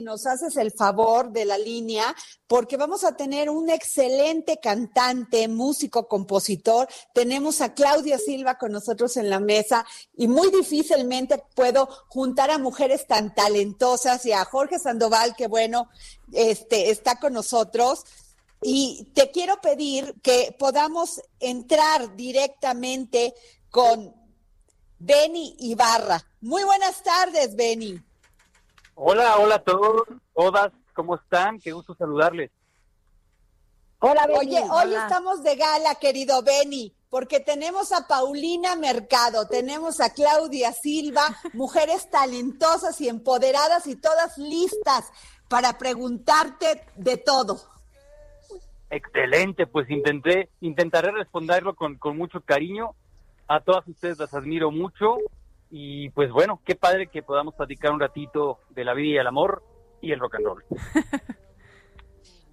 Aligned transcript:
Nos 0.00 0.26
haces 0.26 0.56
el 0.56 0.70
favor 0.70 1.32
de 1.32 1.44
la 1.44 1.58
línea 1.58 2.14
porque 2.46 2.76
vamos 2.76 3.02
a 3.02 3.16
tener 3.16 3.50
un 3.50 3.68
excelente 3.68 4.60
cantante, 4.60 5.48
músico, 5.48 6.06
compositor. 6.06 6.86
Tenemos 7.12 7.60
a 7.60 7.74
Claudia 7.74 8.16
Silva 8.16 8.58
con 8.58 8.70
nosotros 8.70 9.16
en 9.16 9.28
la 9.28 9.40
mesa 9.40 9.84
y 10.16 10.28
muy 10.28 10.52
difícilmente 10.52 11.42
puedo 11.56 11.88
juntar 12.06 12.52
a 12.52 12.58
mujeres 12.58 13.08
tan 13.08 13.34
talentosas 13.34 14.24
y 14.24 14.30
a 14.30 14.44
Jorge 14.44 14.78
Sandoval, 14.78 15.34
que 15.34 15.48
bueno, 15.48 15.90
este, 16.32 16.90
está 16.90 17.18
con 17.18 17.32
nosotros. 17.32 18.04
Y 18.62 19.10
te 19.16 19.32
quiero 19.32 19.60
pedir 19.60 20.14
que 20.22 20.54
podamos 20.56 21.20
entrar 21.40 22.14
directamente 22.14 23.34
con 23.68 24.14
Beni 25.00 25.56
Ibarra. 25.58 26.24
Muy 26.40 26.62
buenas 26.62 27.02
tardes, 27.02 27.56
Beni. 27.56 28.07
Hola, 29.00 29.36
hola 29.38 29.54
a 29.54 29.58
todos, 29.60 30.08
todas, 30.34 30.72
¿cómo 30.92 31.14
están? 31.14 31.60
Qué 31.60 31.70
gusto 31.70 31.94
saludarles. 31.94 32.50
Hola, 34.00 34.26
Beni. 34.26 34.38
Oye, 34.40 34.64
hoy 34.68 34.92
estamos 34.92 35.44
de 35.44 35.54
gala, 35.54 35.94
querido 35.94 36.42
Beni, 36.42 36.92
porque 37.08 37.38
tenemos 37.38 37.92
a 37.92 38.08
Paulina 38.08 38.74
Mercado, 38.74 39.46
tenemos 39.46 40.00
a 40.00 40.12
Claudia 40.12 40.72
Silva, 40.72 41.22
mujeres 41.52 42.10
talentosas 42.10 43.00
y 43.00 43.08
empoderadas 43.08 43.86
y 43.86 43.94
todas 43.94 44.36
listas 44.36 45.12
para 45.48 45.78
preguntarte 45.78 46.84
de 46.96 47.18
todo. 47.18 47.60
Excelente, 48.90 49.68
pues 49.68 49.88
intenté, 49.90 50.48
intentaré 50.60 51.12
responderlo 51.12 51.76
con, 51.76 51.98
con 51.98 52.18
mucho 52.18 52.40
cariño. 52.40 52.96
A 53.46 53.60
todas 53.60 53.86
ustedes 53.86 54.18
las 54.18 54.34
admiro 54.34 54.72
mucho 54.72 55.18
y 55.70 56.10
pues 56.10 56.30
bueno, 56.30 56.60
qué 56.64 56.74
padre 56.74 57.08
que 57.08 57.22
podamos 57.22 57.54
platicar 57.54 57.92
un 57.92 58.00
ratito 58.00 58.60
de 58.70 58.84
la 58.84 58.94
vida 58.94 59.16
y 59.16 59.18
el 59.18 59.26
amor 59.26 59.62
y 60.00 60.12
el 60.12 60.20
rock 60.20 60.36
and 60.36 60.44
roll. 60.44 60.64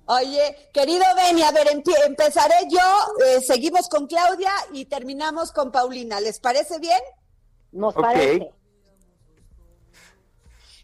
Oye, 0.08 0.70
querido 0.72 1.04
Beni, 1.16 1.42
a 1.42 1.52
ver, 1.52 1.68
empezaré 2.06 2.56
yo, 2.70 3.26
eh, 3.26 3.42
seguimos 3.42 3.90
con 3.90 4.06
Claudia 4.06 4.52
y 4.72 4.86
terminamos 4.86 5.52
con 5.52 5.72
Paulina. 5.72 6.20
¿Les 6.20 6.40
parece 6.40 6.78
bien? 6.78 7.02
Nos 7.72 7.96
parece. 7.96 8.52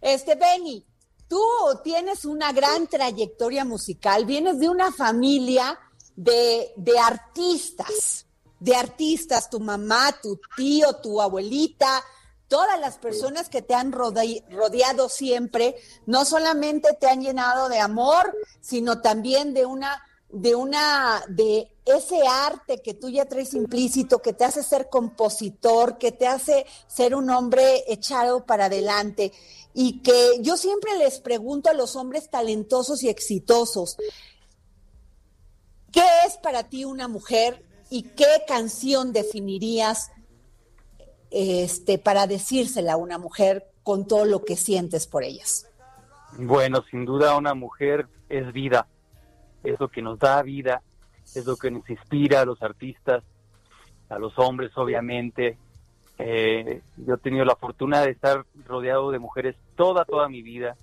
Este, 0.02 0.34
Beni, 0.34 0.84
tú 1.28 1.40
tienes 1.84 2.26
una 2.26 2.52
gran 2.52 2.88
trayectoria 2.88 3.64
musical, 3.64 4.26
vienes 4.26 4.60
de 4.60 4.70
una 4.70 4.92
familia 4.92 5.80
de, 6.16 6.74
de 6.76 6.98
artistas, 6.98 8.26
de 8.60 8.76
artistas, 8.76 9.52
tu 9.52 9.60
mamá, 9.60 10.16
tu 10.20 10.40
tío, 10.56 10.96
tu 10.96 11.22
abuelita, 11.22 12.04
todas 12.52 12.78
las 12.82 12.98
personas 12.98 13.48
que 13.48 13.62
te 13.62 13.74
han 13.74 13.94
rodeado 13.94 15.08
siempre, 15.08 15.78
no 16.06 16.26
solamente 16.26 16.90
te 17.00 17.08
han 17.08 17.22
llenado 17.22 17.70
de 17.70 17.80
amor, 17.80 18.38
sino 18.60 19.00
también 19.00 19.54
de 19.54 19.66
una, 19.66 20.04
de 20.28 20.56
una, 20.56 21.24
de 21.30 21.72
ese 21.86 22.28
arte 22.28 22.82
que 22.82 22.94
tú 22.94 23.10
ya 23.10 23.24
traes 23.24 23.54
implícito, 23.54 24.22
que 24.22 24.34
te 24.34 24.44
hace 24.44 24.64
ser 24.64 24.90
compositor, 24.90 25.98
que 25.98 26.12
te 26.12 26.28
hace 26.28 26.66
ser 26.88 27.16
un 27.16 27.30
hombre 27.30 27.86
echado 27.88 28.46
para 28.46 28.66
adelante. 28.66 29.32
Y 29.74 30.02
que 30.02 30.40
yo 30.42 30.58
siempre 30.58 30.98
les 30.98 31.22
pregunto 31.22 31.70
a 31.70 31.74
los 31.74 31.96
hombres 31.96 32.30
talentosos 32.30 33.02
y 33.02 33.08
exitosos, 33.08 33.96
¿qué 35.94 36.04
es 36.28 36.36
para 36.44 36.68
ti 36.68 36.84
una 36.84 37.08
mujer 37.08 37.64
y 37.90 38.04
qué 38.04 38.44
canción 38.46 39.14
definirías 39.14 40.10
este, 41.32 41.98
para 41.98 42.28
decírsela 42.28 42.94
a 42.94 42.98
una 42.98 43.18
mujer 43.18 43.66
con 43.84 44.08
todo 44.08 44.26
lo 44.26 44.44
que 44.44 44.56
sientes 44.56 45.08
por 45.08 45.24
ellas? 45.24 45.68
Bueno, 46.38 46.84
sin 46.90 47.06
duda 47.06 47.38
una 47.38 47.54
mujer 47.54 48.08
es 48.30 48.52
vida, 48.54 48.88
es 49.64 49.80
lo 49.80 49.90
que 49.90 50.02
nos 50.02 50.20
da 50.20 50.42
vida, 50.42 50.82
es 51.36 51.46
lo 51.46 51.56
que 51.58 51.72
nos 51.72 51.90
inspira 51.90 52.42
a 52.42 52.46
los 52.46 52.62
artistas, 52.62 53.24
a 54.10 54.20
los 54.20 54.38
hombres 54.38 54.72
obviamente. 54.78 55.58
Eh, 56.18 56.82
yo 56.98 57.16
he 57.16 57.18
tenido 57.18 57.46
la 57.46 57.56
fortuna 57.56 58.02
de 58.02 58.12
estar 58.12 58.46
rodeado 58.66 59.12
de 59.12 59.20
mujeres 59.20 59.56
toda, 59.76 60.06
toda 60.06 60.30
mi 60.30 60.42
vida. 60.42 60.76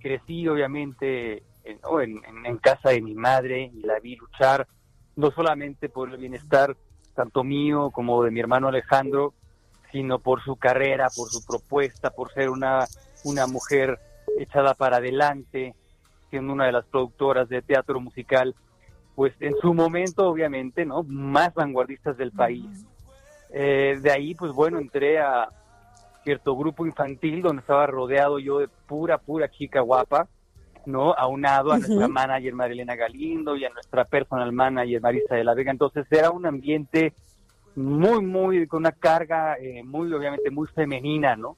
Crecí 0.00 0.46
obviamente 0.48 1.44
en, 1.64 2.46
en 2.46 2.56
casa 2.58 2.90
de 2.90 3.00
mi 3.00 3.14
madre 3.14 3.70
y 3.72 3.80
la 3.82 4.00
vi 4.00 4.16
luchar 4.16 4.66
no 5.16 5.30
solamente 5.30 5.88
por 5.88 6.10
el 6.10 6.18
bienestar 6.18 6.76
tanto 7.14 7.44
mío 7.44 7.90
como 7.90 8.22
de 8.24 8.30
mi 8.30 8.40
hermano 8.40 8.68
Alejandro, 8.68 9.34
sino 9.94 10.18
por 10.18 10.42
su 10.42 10.56
carrera, 10.56 11.06
por 11.14 11.30
su 11.30 11.46
propuesta, 11.46 12.10
por 12.10 12.32
ser 12.32 12.50
una, 12.50 12.84
una 13.22 13.46
mujer 13.46 14.00
echada 14.36 14.74
para 14.74 14.96
adelante, 14.96 15.76
siendo 16.30 16.52
una 16.52 16.66
de 16.66 16.72
las 16.72 16.84
productoras 16.86 17.48
de 17.48 17.62
teatro 17.62 18.00
musical, 18.00 18.56
pues 19.14 19.32
en 19.38 19.54
su 19.60 19.72
momento 19.72 20.26
obviamente, 20.26 20.84
¿no? 20.84 21.04
Más 21.04 21.54
vanguardistas 21.54 22.16
del 22.16 22.32
país. 22.32 22.84
Eh, 23.50 23.96
de 24.02 24.10
ahí, 24.10 24.34
pues 24.34 24.50
bueno, 24.50 24.80
entré 24.80 25.20
a 25.20 25.48
cierto 26.24 26.56
grupo 26.56 26.86
infantil 26.86 27.40
donde 27.40 27.60
estaba 27.60 27.86
rodeado 27.86 28.40
yo 28.40 28.58
de 28.58 28.66
pura, 28.88 29.18
pura 29.18 29.48
chica 29.48 29.78
guapa, 29.78 30.26
¿no? 30.86 31.12
Aunado 31.12 31.70
a 31.70 31.78
nuestra 31.78 32.08
manager 32.08 32.52
Marilena 32.52 32.96
Galindo 32.96 33.54
y 33.54 33.64
a 33.64 33.70
nuestra 33.70 34.04
personal 34.04 34.50
manager 34.50 35.00
Marisa 35.00 35.36
de 35.36 35.44
la 35.44 35.54
Vega. 35.54 35.70
Entonces 35.70 36.04
era 36.10 36.32
un 36.32 36.46
ambiente 36.46 37.12
muy, 37.76 38.24
muy, 38.24 38.66
con 38.66 38.80
una 38.80 38.92
carga 38.92 39.56
eh, 39.58 39.82
muy, 39.82 40.12
obviamente, 40.12 40.50
muy 40.50 40.66
femenina, 40.68 41.36
¿no? 41.36 41.56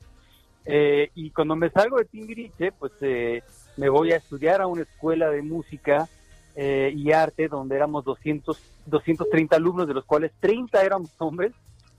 Eh, 0.64 1.10
y 1.14 1.30
cuando 1.30 1.54
me 1.56 1.70
salgo 1.70 1.98
de 1.98 2.06
Timbiriche, 2.06 2.72
pues 2.72 2.92
eh, 3.00 3.42
me 3.76 3.88
voy 3.88 4.12
a 4.12 4.16
estudiar 4.16 4.60
a 4.60 4.66
una 4.66 4.82
escuela 4.82 5.30
de 5.30 5.42
música 5.42 6.08
y 6.58 7.12
arte 7.12 7.48
donde 7.48 7.76
éramos 7.76 8.02
200, 8.06 8.58
230 8.86 9.56
alumnos, 9.56 9.86
de 9.86 9.92
los 9.92 10.06
cuales 10.06 10.32
30 10.40 10.82
éramos 10.82 11.10
hombres 11.18 11.52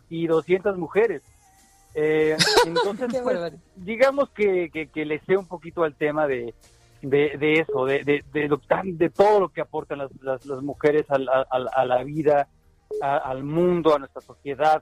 y 0.10 0.26
200 0.26 0.80
mujeres. 0.80 1.22
entonces, 1.94 3.22
pues, 3.22 3.54
digamos 3.76 4.32
que, 4.32 4.72
que, 4.72 5.06
le 5.06 5.20
sé 5.20 5.38
un 5.38 5.48
poquito 5.48 5.84
al 5.84 5.94
tema 5.94 6.26
de, 6.26 6.56
de, 7.04 7.60
eso, 7.60 7.86
de, 7.86 8.04
de, 8.04 8.24
de, 8.34 8.50
de, 8.94 9.10
todo 9.12 9.42
lo 9.42 9.50
que 9.50 9.62
aportan 9.62 10.00
las, 10.00 10.12
las, 10.22 10.62
mujeres 10.64 11.06
a, 11.12 11.18
a 11.18 11.86
la 11.86 12.04
vida, 12.04 12.48
al 13.02 13.44
mundo, 13.44 13.96
a 13.96 14.00
nuestra 14.00 14.22
sociedad, 14.22 14.82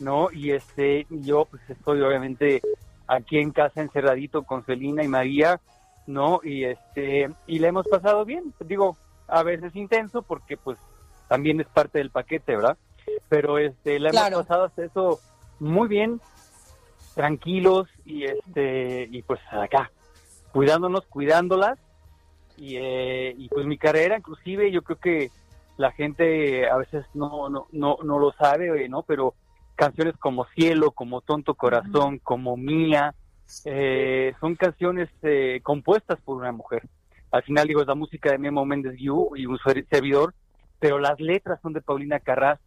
¿no? 0.00 0.30
Y 0.32 0.52
este, 0.52 1.06
yo 1.10 1.46
pues 1.46 1.62
estoy 1.68 2.00
obviamente 2.02 2.62
aquí 3.06 3.38
en 3.38 3.50
casa 3.50 3.80
encerradito 3.80 4.42
con 4.42 4.64
Celina 4.64 5.02
y 5.02 5.08
María, 5.08 5.60
¿no? 6.06 6.40
Y 6.42 6.64
este, 6.64 7.30
y 7.46 7.58
le 7.58 7.68
hemos 7.68 7.86
pasado 7.88 8.24
bien, 8.24 8.54
digo, 8.60 8.96
a 9.26 9.42
veces 9.42 9.74
intenso 9.76 10.22
porque 10.22 10.56
pues 10.56 10.78
también 11.28 11.60
es 11.60 11.66
parte 11.68 11.98
del 11.98 12.10
paquete, 12.10 12.56
¿verdad? 12.56 12.76
Pero 13.28 13.58
este, 13.58 13.98
le 13.98 14.10
hemos 14.10 14.46
pasado 14.46 14.64
hasta 14.64 14.84
eso 14.84 15.20
muy 15.58 15.88
bien, 15.88 16.20
tranquilos 17.14 17.88
y 18.04 18.24
este, 18.24 19.08
y 19.10 19.22
pues 19.22 19.40
acá, 19.50 19.90
cuidándonos, 20.52 21.04
cuidándolas 21.06 21.78
y, 22.56 22.76
eh, 22.76 23.34
y 23.36 23.48
pues 23.48 23.66
mi 23.66 23.78
carrera 23.78 24.16
inclusive 24.18 24.70
yo 24.70 24.82
creo 24.82 24.98
que 24.98 25.30
la 25.78 25.92
gente 25.92 26.68
a 26.68 26.76
veces 26.76 27.06
no, 27.14 27.48
no, 27.48 27.68
no, 27.72 27.98
no 28.04 28.18
lo 28.18 28.32
sabe, 28.32 28.88
¿no? 28.88 29.04
Pero 29.04 29.34
canciones 29.76 30.16
como 30.18 30.44
Cielo, 30.56 30.90
como 30.90 31.20
Tonto 31.20 31.54
Corazón, 31.54 32.18
como 32.18 32.56
Mía, 32.56 33.14
eh, 33.64 34.34
son 34.40 34.56
canciones 34.56 35.08
eh, 35.22 35.60
compuestas 35.62 36.20
por 36.20 36.36
una 36.36 36.50
mujer. 36.50 36.82
Al 37.30 37.44
final 37.44 37.68
digo, 37.68 37.80
es 37.80 37.86
la 37.86 37.94
música 37.94 38.32
de 38.32 38.38
Memo 38.38 38.64
Méndez 38.64 38.96
Yu 38.98 39.36
y 39.36 39.46
un 39.46 39.56
servidor, 39.88 40.34
pero 40.80 40.98
las 40.98 41.20
letras 41.20 41.60
son 41.62 41.72
de 41.72 41.80
Paulina 41.80 42.18
Carras. 42.18 42.58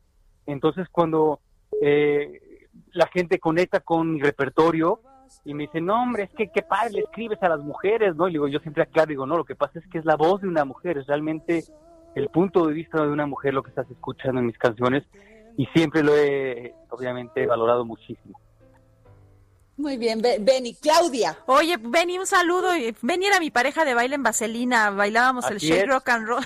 Entonces 0.46 0.88
cuando 0.90 1.42
eh, 1.82 2.68
la 2.94 3.08
gente 3.08 3.40
conecta 3.40 3.82
con 3.82 4.14
mi 4.14 4.22
repertorio 4.22 5.02
y 5.44 5.54
me 5.54 5.64
dice, 5.64 5.82
no 5.82 6.02
hombre, 6.02 6.24
es 6.24 6.32
que 6.32 6.50
qué 6.50 6.62
padre 6.62 6.94
le 6.94 7.00
escribes 7.02 7.44
a 7.44 7.50
las 7.50 7.60
mujeres, 7.60 8.16
¿no? 8.16 8.30
Y 8.30 8.34
digo, 8.34 8.48
yo 8.48 8.60
siempre 8.60 8.84
aclaro, 8.84 9.10
digo, 9.10 9.26
no, 9.26 9.36
lo 9.36 9.44
que 9.46 9.56
pasa 9.56 9.80
es 9.80 9.88
que 9.88 9.98
es 9.98 10.06
la 10.06 10.16
voz 10.16 10.42
de 10.42 10.48
una 10.48 10.64
mujer, 10.64 10.98
es 10.98 11.08
realmente 11.08 11.66
el 12.16 12.30
punto 12.30 12.68
de 12.68 12.74
vista 12.74 13.02
de 13.02 13.10
una 13.10 13.26
mujer 13.26 13.54
lo 13.54 13.64
que 13.64 13.70
estás 13.70 13.90
escuchando 13.90 14.40
en 14.40 14.48
mis 14.48 14.58
canciones 14.58 15.04
y 15.58 15.66
siempre 15.68 16.04
lo 16.04 16.16
he 16.16 16.74
obviamente 16.90 17.46
valorado 17.46 17.86
muchísimo. 17.86 18.40
Muy 19.82 19.98
bien, 19.98 20.22
Benny. 20.22 20.76
Claudia. 20.76 21.40
Oye, 21.48 21.78
Benny, 21.78 22.20
un 22.20 22.28
saludo. 22.28 22.70
Benny 23.02 23.26
era 23.26 23.40
mi 23.40 23.50
pareja 23.50 23.84
de 23.84 23.96
baile 23.96 24.14
en 24.14 24.22
Vaselina, 24.22 24.92
bailábamos 24.92 25.50
el 25.50 25.58
shake 25.58 25.88
rock 25.88 26.10
and 26.10 26.28
roll. 26.28 26.46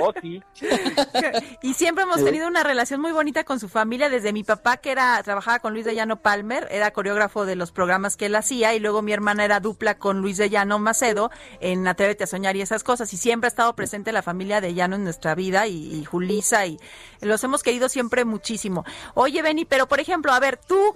Oh, 0.00 0.12
sí. 0.22 0.42
y 1.62 1.74
siempre 1.74 2.04
hemos 2.04 2.24
tenido 2.24 2.46
una 2.46 2.62
relación 2.62 3.00
muy 3.00 3.12
bonita 3.12 3.44
con 3.44 3.58
su 3.60 3.68
familia, 3.68 4.08
desde 4.08 4.32
mi 4.32 4.44
papá 4.44 4.76
que 4.76 4.90
era 4.90 5.20
trabajaba 5.22 5.58
con 5.58 5.72
Luis 5.72 5.84
de 5.84 5.94
Llano 5.94 6.16
Palmer, 6.16 6.68
era 6.70 6.92
coreógrafo 6.92 7.44
de 7.44 7.56
los 7.56 7.72
programas 7.72 8.16
que 8.16 8.26
él 8.26 8.34
hacía, 8.36 8.74
y 8.74 8.78
luego 8.78 9.02
mi 9.02 9.12
hermana 9.12 9.44
era 9.44 9.60
dupla 9.60 9.98
con 9.98 10.20
Luis 10.20 10.36
de 10.36 10.48
Llano 10.50 10.78
Macedo 10.78 11.30
en 11.60 11.86
Atrévete 11.86 12.24
a 12.24 12.26
soñar 12.26 12.56
y 12.56 12.62
esas 12.62 12.84
cosas, 12.84 13.12
y 13.12 13.16
siempre 13.16 13.48
ha 13.48 13.48
estado 13.48 13.74
presente 13.74 14.12
la 14.12 14.22
familia 14.22 14.60
de 14.60 14.72
Llano 14.72 14.96
en 14.96 15.04
nuestra 15.04 15.34
vida, 15.34 15.66
y, 15.66 15.94
y 15.94 16.04
Julisa, 16.04 16.64
y 16.66 16.78
los 17.20 17.42
hemos 17.44 17.62
querido 17.62 17.88
siempre 17.88 18.24
muchísimo. 18.24 18.84
Oye, 19.14 19.42
Benny, 19.42 19.64
pero 19.64 19.88
por 19.88 20.00
ejemplo, 20.00 20.32
a 20.32 20.40
ver, 20.40 20.56
tú 20.56 20.94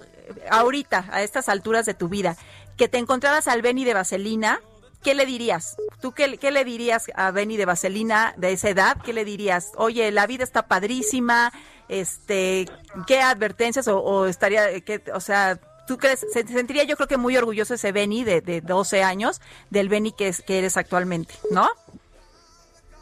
ahorita, 0.49 1.09
a 1.11 1.21
estas 1.23 1.49
alturas 1.49 1.85
de 1.85 1.93
tu 1.93 2.09
vida, 2.09 2.35
que 2.77 2.87
te 2.87 2.97
encontraras 2.97 3.47
al 3.47 3.61
Benny 3.61 3.83
de 3.83 3.93
Vaselina, 3.93 4.61
¿qué 5.03 5.15
le 5.15 5.25
dirías? 5.25 5.77
¿Tú 6.01 6.11
qué, 6.11 6.37
qué, 6.37 6.51
le 6.51 6.63
dirías 6.63 7.05
a 7.15 7.31
Benny 7.31 7.57
de 7.57 7.65
Vaselina 7.65 8.33
de 8.37 8.51
esa 8.51 8.69
edad? 8.69 8.97
¿Qué 9.03 9.13
le 9.13 9.25
dirías? 9.25 9.71
Oye, 9.75 10.11
la 10.11 10.27
vida 10.27 10.43
está 10.43 10.67
padrísima, 10.67 11.51
este, 11.89 12.65
¿qué 13.07 13.21
advertencias 13.21 13.87
o, 13.87 14.25
estaría, 14.27 14.79
que, 14.81 15.01
o 15.13 15.19
sea, 15.19 15.59
tú 15.87 15.97
crees, 15.97 16.25
se 16.31 16.45
sentiría 16.45 16.83
yo 16.83 16.95
creo 16.95 17.07
que 17.07 17.17
muy 17.17 17.37
orgulloso 17.37 17.73
ese 17.73 17.91
Benny 17.91 18.23
de, 18.23 18.41
de 18.41 18.61
12 18.61 19.03
años 19.03 19.41
del 19.69 19.89
Benny 19.89 20.11
que, 20.11 20.27
es, 20.27 20.41
que 20.41 20.59
eres 20.59 20.77
actualmente, 20.77 21.33
¿no? 21.51 21.67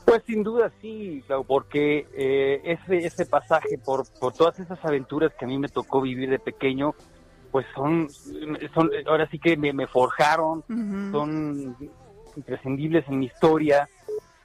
Pues 0.05 0.21
sin 0.27 0.43
duda 0.43 0.71
sí, 0.81 1.23
porque 1.47 2.07
eh, 2.13 2.61
ese, 2.63 3.07
ese 3.07 3.25
pasaje 3.25 3.79
por, 3.79 4.05
por 4.19 4.33
todas 4.33 4.59
esas 4.59 4.83
aventuras 4.85 5.33
que 5.33 5.45
a 5.45 5.47
mí 5.47 5.57
me 5.57 5.67
tocó 5.67 5.99
vivir 5.99 6.29
de 6.29 6.37
pequeño, 6.37 6.93
pues 7.55 7.65
son, 7.73 8.09
son 8.73 8.91
ahora 9.07 9.29
sí 9.31 9.39
que 9.39 9.55
me, 9.55 9.87
forjaron, 9.87 10.61
son 11.13 11.77
imprescindibles 12.35 13.07
en 13.07 13.19
mi 13.19 13.27
historia 13.27 13.87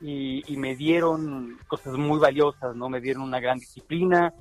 y, 0.00 0.56
me 0.56 0.76
dieron 0.76 1.58
cosas 1.66 1.94
muy 1.94 2.20
valiosas, 2.20 2.76
¿no? 2.76 2.88
Me 2.88 3.00
dieron 3.00 3.24
una 3.24 3.40
gran 3.40 3.58
disciplina, 3.58 4.32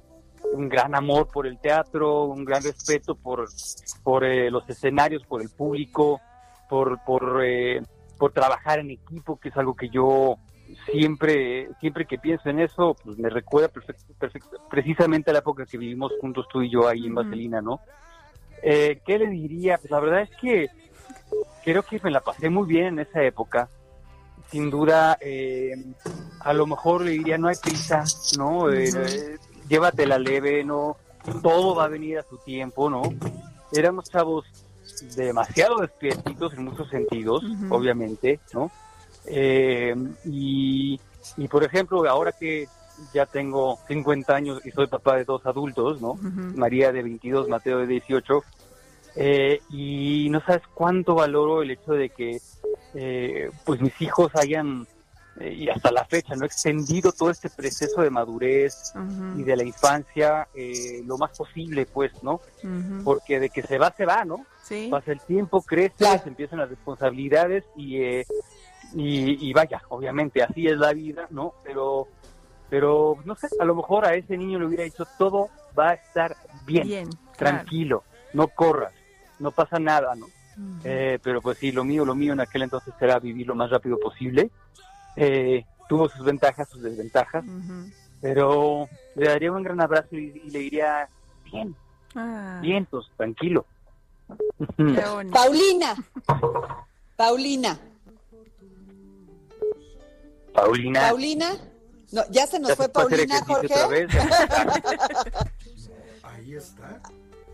un 0.54 0.69
gran 0.69 0.94
amor 0.94 1.30
por 1.33 1.48
el 1.48 1.57
teatro, 1.57 2.25
un 2.25 2.45
gran 2.45 2.62
respeto 2.62 3.16
por, 3.16 3.48
por 4.04 4.24
eh, 4.24 4.51
los 4.51 4.69
escenarios, 4.69 5.25
por 5.25 5.42
el 5.42 5.50
público, 5.50 6.21
por, 6.69 7.04
por, 7.04 7.42
eh, 7.44 7.81
por 8.19 8.33
trabajar 8.33 8.77
en 8.77 8.92
equipo, 8.92 9.39
que 9.39 9.50
es 9.50 9.57
algo 9.57 9.75
que 9.75 9.89
yo 9.89 10.36
siempre 10.92 11.69
siempre 11.80 12.06
que 12.06 12.19
pienso 12.19 12.50
en 12.50 12.60
eso, 12.60 12.95
pues 13.04 13.18
me 13.18 13.31
recuerda 13.31 13.71
precisamente 14.69 15.31
a 15.31 15.33
la 15.33 15.39
época 15.39 15.66
que 15.66 15.80
vivimos 15.80 16.12
juntos 16.21 16.45
tú 16.54 16.62
y 16.62 16.69
yo 16.69 16.88
ahí 16.88 17.07
en 17.07 17.16
Vaselina, 17.16 17.63
¿no? 17.63 17.81
Eh, 18.62 19.00
¿Qué 19.06 19.18
le 19.18 19.28
diría? 19.28 19.78
Pues 19.78 19.92
la 19.92 20.00
verdad 20.00 20.22
es 20.22 20.30
que 20.42 20.70
creo 21.64 21.84
que 21.84 22.00
me 22.04 22.12
la 22.12 22.22
pasé 22.22 22.50
muy 22.50 22.68
bien 22.68 22.88
en 22.88 23.00
esa 23.00 23.24
época. 23.24 23.70
Sin 24.52 24.70
duda, 24.70 25.18
eh, 25.22 25.76
a 26.40 26.54
lo 26.54 26.66
mejor 26.66 27.02
le 27.02 27.12
diría, 27.12 27.38
no 27.38 27.50
hay 27.50 27.56
prisa, 27.62 28.04
¿no? 28.38 28.72
Eh, 28.72 29.38
llévatela 29.68 30.18
leve, 30.18 30.64
¿no? 30.64 30.98
Todo 31.44 31.76
va 31.76 31.86
a 31.86 31.88
venir 31.90 32.18
a 32.18 32.24
su 32.24 32.38
tiempo, 32.38 32.90
¿no? 32.90 33.04
Éramos 33.72 34.10
chavos 34.10 34.46
demasiado 35.16 35.78
despiertitos 35.78 36.54
en 36.54 36.66
muchos 36.66 36.90
sentidos, 36.90 37.44
obviamente, 37.70 38.40
¿no? 38.54 38.72
Eh, 39.28 39.96
y, 40.26 41.00
y, 41.38 41.48
por 41.48 41.64
ejemplo, 41.64 42.10
ahora 42.10 42.32
que 42.32 42.68
ya 43.13 43.25
tengo 43.25 43.80
50 43.88 44.36
años 44.36 44.62
y 44.66 44.72
soy 44.72 44.88
papá 44.88 45.18
de 45.18 45.25
dos 45.25 45.46
adultos, 45.46 46.01
¿no? 46.01 46.16
María 46.56 46.92
de 46.92 47.01
22, 47.04 47.48
Mateo 47.48 47.80
de 47.80 47.88
18. 47.88 48.44
Eh, 49.16 49.62
y 49.69 50.28
no 50.30 50.40
sabes 50.42 50.62
cuánto 50.74 51.16
valoro 51.16 51.62
el 51.62 51.72
hecho 51.72 51.94
de 51.94 52.10
que 52.10 52.40
eh, 52.94 53.51
pues 53.66 53.81
mis 53.81 54.00
hijos 54.01 54.31
hayan 54.36 54.88
eh, 55.40 55.54
y 55.54 55.69
hasta 55.69 55.92
la 55.92 56.06
fecha 56.06 56.36
no 56.36 56.46
extendido 56.46 57.12
todo 57.12 57.30
este 57.30 57.50
proceso 57.50 58.01
de 58.01 58.10
madurez 58.12 58.94
y 59.36 59.44
de 59.44 59.56
la 59.56 59.63
infancia 59.63 60.48
lo 61.06 61.18
más 61.18 61.38
posible 61.38 61.86
pues 61.86 62.12
no 62.24 62.40
porque 63.04 63.40
de 63.40 63.50
que 63.50 63.62
se 63.62 63.78
va 63.78 63.94
se 63.95 64.06
va 64.06 64.25
no 64.25 64.45
pasa 64.90 65.12
el 65.12 65.22
tiempo 65.22 65.62
crece 65.62 66.19
se 66.19 66.30
empiezan 66.30 66.60
las 66.60 66.69
responsabilidades 66.69 67.63
y, 67.75 67.98
y, 67.98 68.24
y 68.95 69.54
vaya 69.54 69.81
obviamente 69.90 70.44
así 70.44 70.68
es 70.68 70.78
la 70.78 70.94
vida 70.94 71.28
no 71.30 71.54
pero 71.63 72.07
pero 72.69 73.18
no 73.25 73.36
sé, 73.36 73.48
a 73.60 73.66
lo 73.66 73.75
mejor 73.75 74.06
a 74.06 74.13
ese 74.13 74.38
niño 74.38 74.60
le 74.60 74.66
hubiera 74.66 74.83
dicho 74.83 75.06
todo 75.18 75.50
va 75.77 75.89
a 75.89 75.94
estar 75.94 76.36
bien, 76.66 77.10
tranquilo, 77.36 78.04
no 78.33 78.48
corras, 78.48 78.94
no 79.39 79.51
pasa 79.51 79.80
nada, 79.80 80.16
¿no? 80.16 80.27
Eh, 80.83 81.19
pero 81.24 81.42
pues 81.42 81.57
sí, 81.57 81.71
lo 81.71 81.83
mío, 81.83 82.04
lo 82.04 82.16
mío 82.16 82.33
en 82.33 82.42
aquel 82.42 82.63
entonces 82.63 82.94
era 83.00 83.18
vivir 83.19 83.48
lo 83.48 83.56
más 83.56 83.69
rápido 83.69 83.98
posible. 83.98 84.51
Eh, 85.16 85.66
tuvo 85.88 86.10
sus 86.10 86.25
ventajas, 86.25 86.68
sus 86.69 86.81
desventajas, 86.81 87.45
pero 88.21 88.88
le 89.16 89.27
daría 89.27 89.51
un 89.51 89.63
gran 89.63 89.80
abrazo 89.81 90.16
y, 90.16 90.31
le 90.50 90.60
diría, 90.60 91.07
bien, 91.45 91.75
ah. 92.16 92.60
bien, 92.62 92.86
pues 92.86 93.06
tranquilo. 93.16 93.66
Paulina, 95.31 95.95
Paulina. 97.16 97.80
Paulina. 100.54 101.00
Paulina. 101.07 101.50
No, 102.12 102.24
ya 102.32 102.48
se 102.48 102.60
nos 102.60 102.74
fue 102.76 102.90
Paulina, 102.90 103.44
Jorge. 103.46 103.74
Ahí 106.24 106.56
está. 106.56 107.00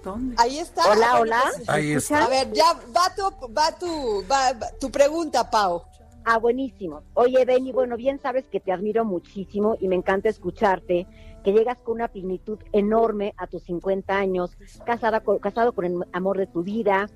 ¿Dónde? 0.03 0.35
Ahí 0.37 0.59
está. 0.59 0.91
Hola, 0.91 1.19
hola. 1.19 1.43
Ahí 1.67 1.93
está. 1.93 2.25
A 2.25 2.29
ver, 2.29 2.51
ya 2.53 2.73
va 2.95 3.13
tu, 3.15 3.23
va 3.53 3.71
tu, 3.77 4.23
va, 4.31 4.53
tu 4.79 4.89
pregunta, 4.91 5.49
Pau. 5.49 5.83
Ah, 6.23 6.37
buenísimo. 6.37 7.03
Oye, 7.13 7.45
Benny, 7.45 7.71
bueno, 7.71 7.97
bien 7.97 8.19
sabes 8.19 8.45
que 8.47 8.59
te 8.59 8.71
admiro 8.71 9.05
muchísimo 9.05 9.77
y 9.79 9.87
me 9.87 9.95
encanta 9.95 10.29
escucharte, 10.29 11.05
que 11.43 11.53
llegas 11.53 11.77
con 11.77 11.95
una 11.95 12.07
plenitud 12.07 12.57
enorme 12.71 13.35
a 13.37 13.45
tus 13.45 13.63
50 13.63 14.17
años, 14.17 14.57
casada 14.85 15.19
con, 15.19 15.37
casado 15.37 15.73
con 15.73 15.85
el 15.85 16.03
amor 16.13 16.39
de 16.39 16.47
tu 16.47 16.63
vida, 16.63 17.09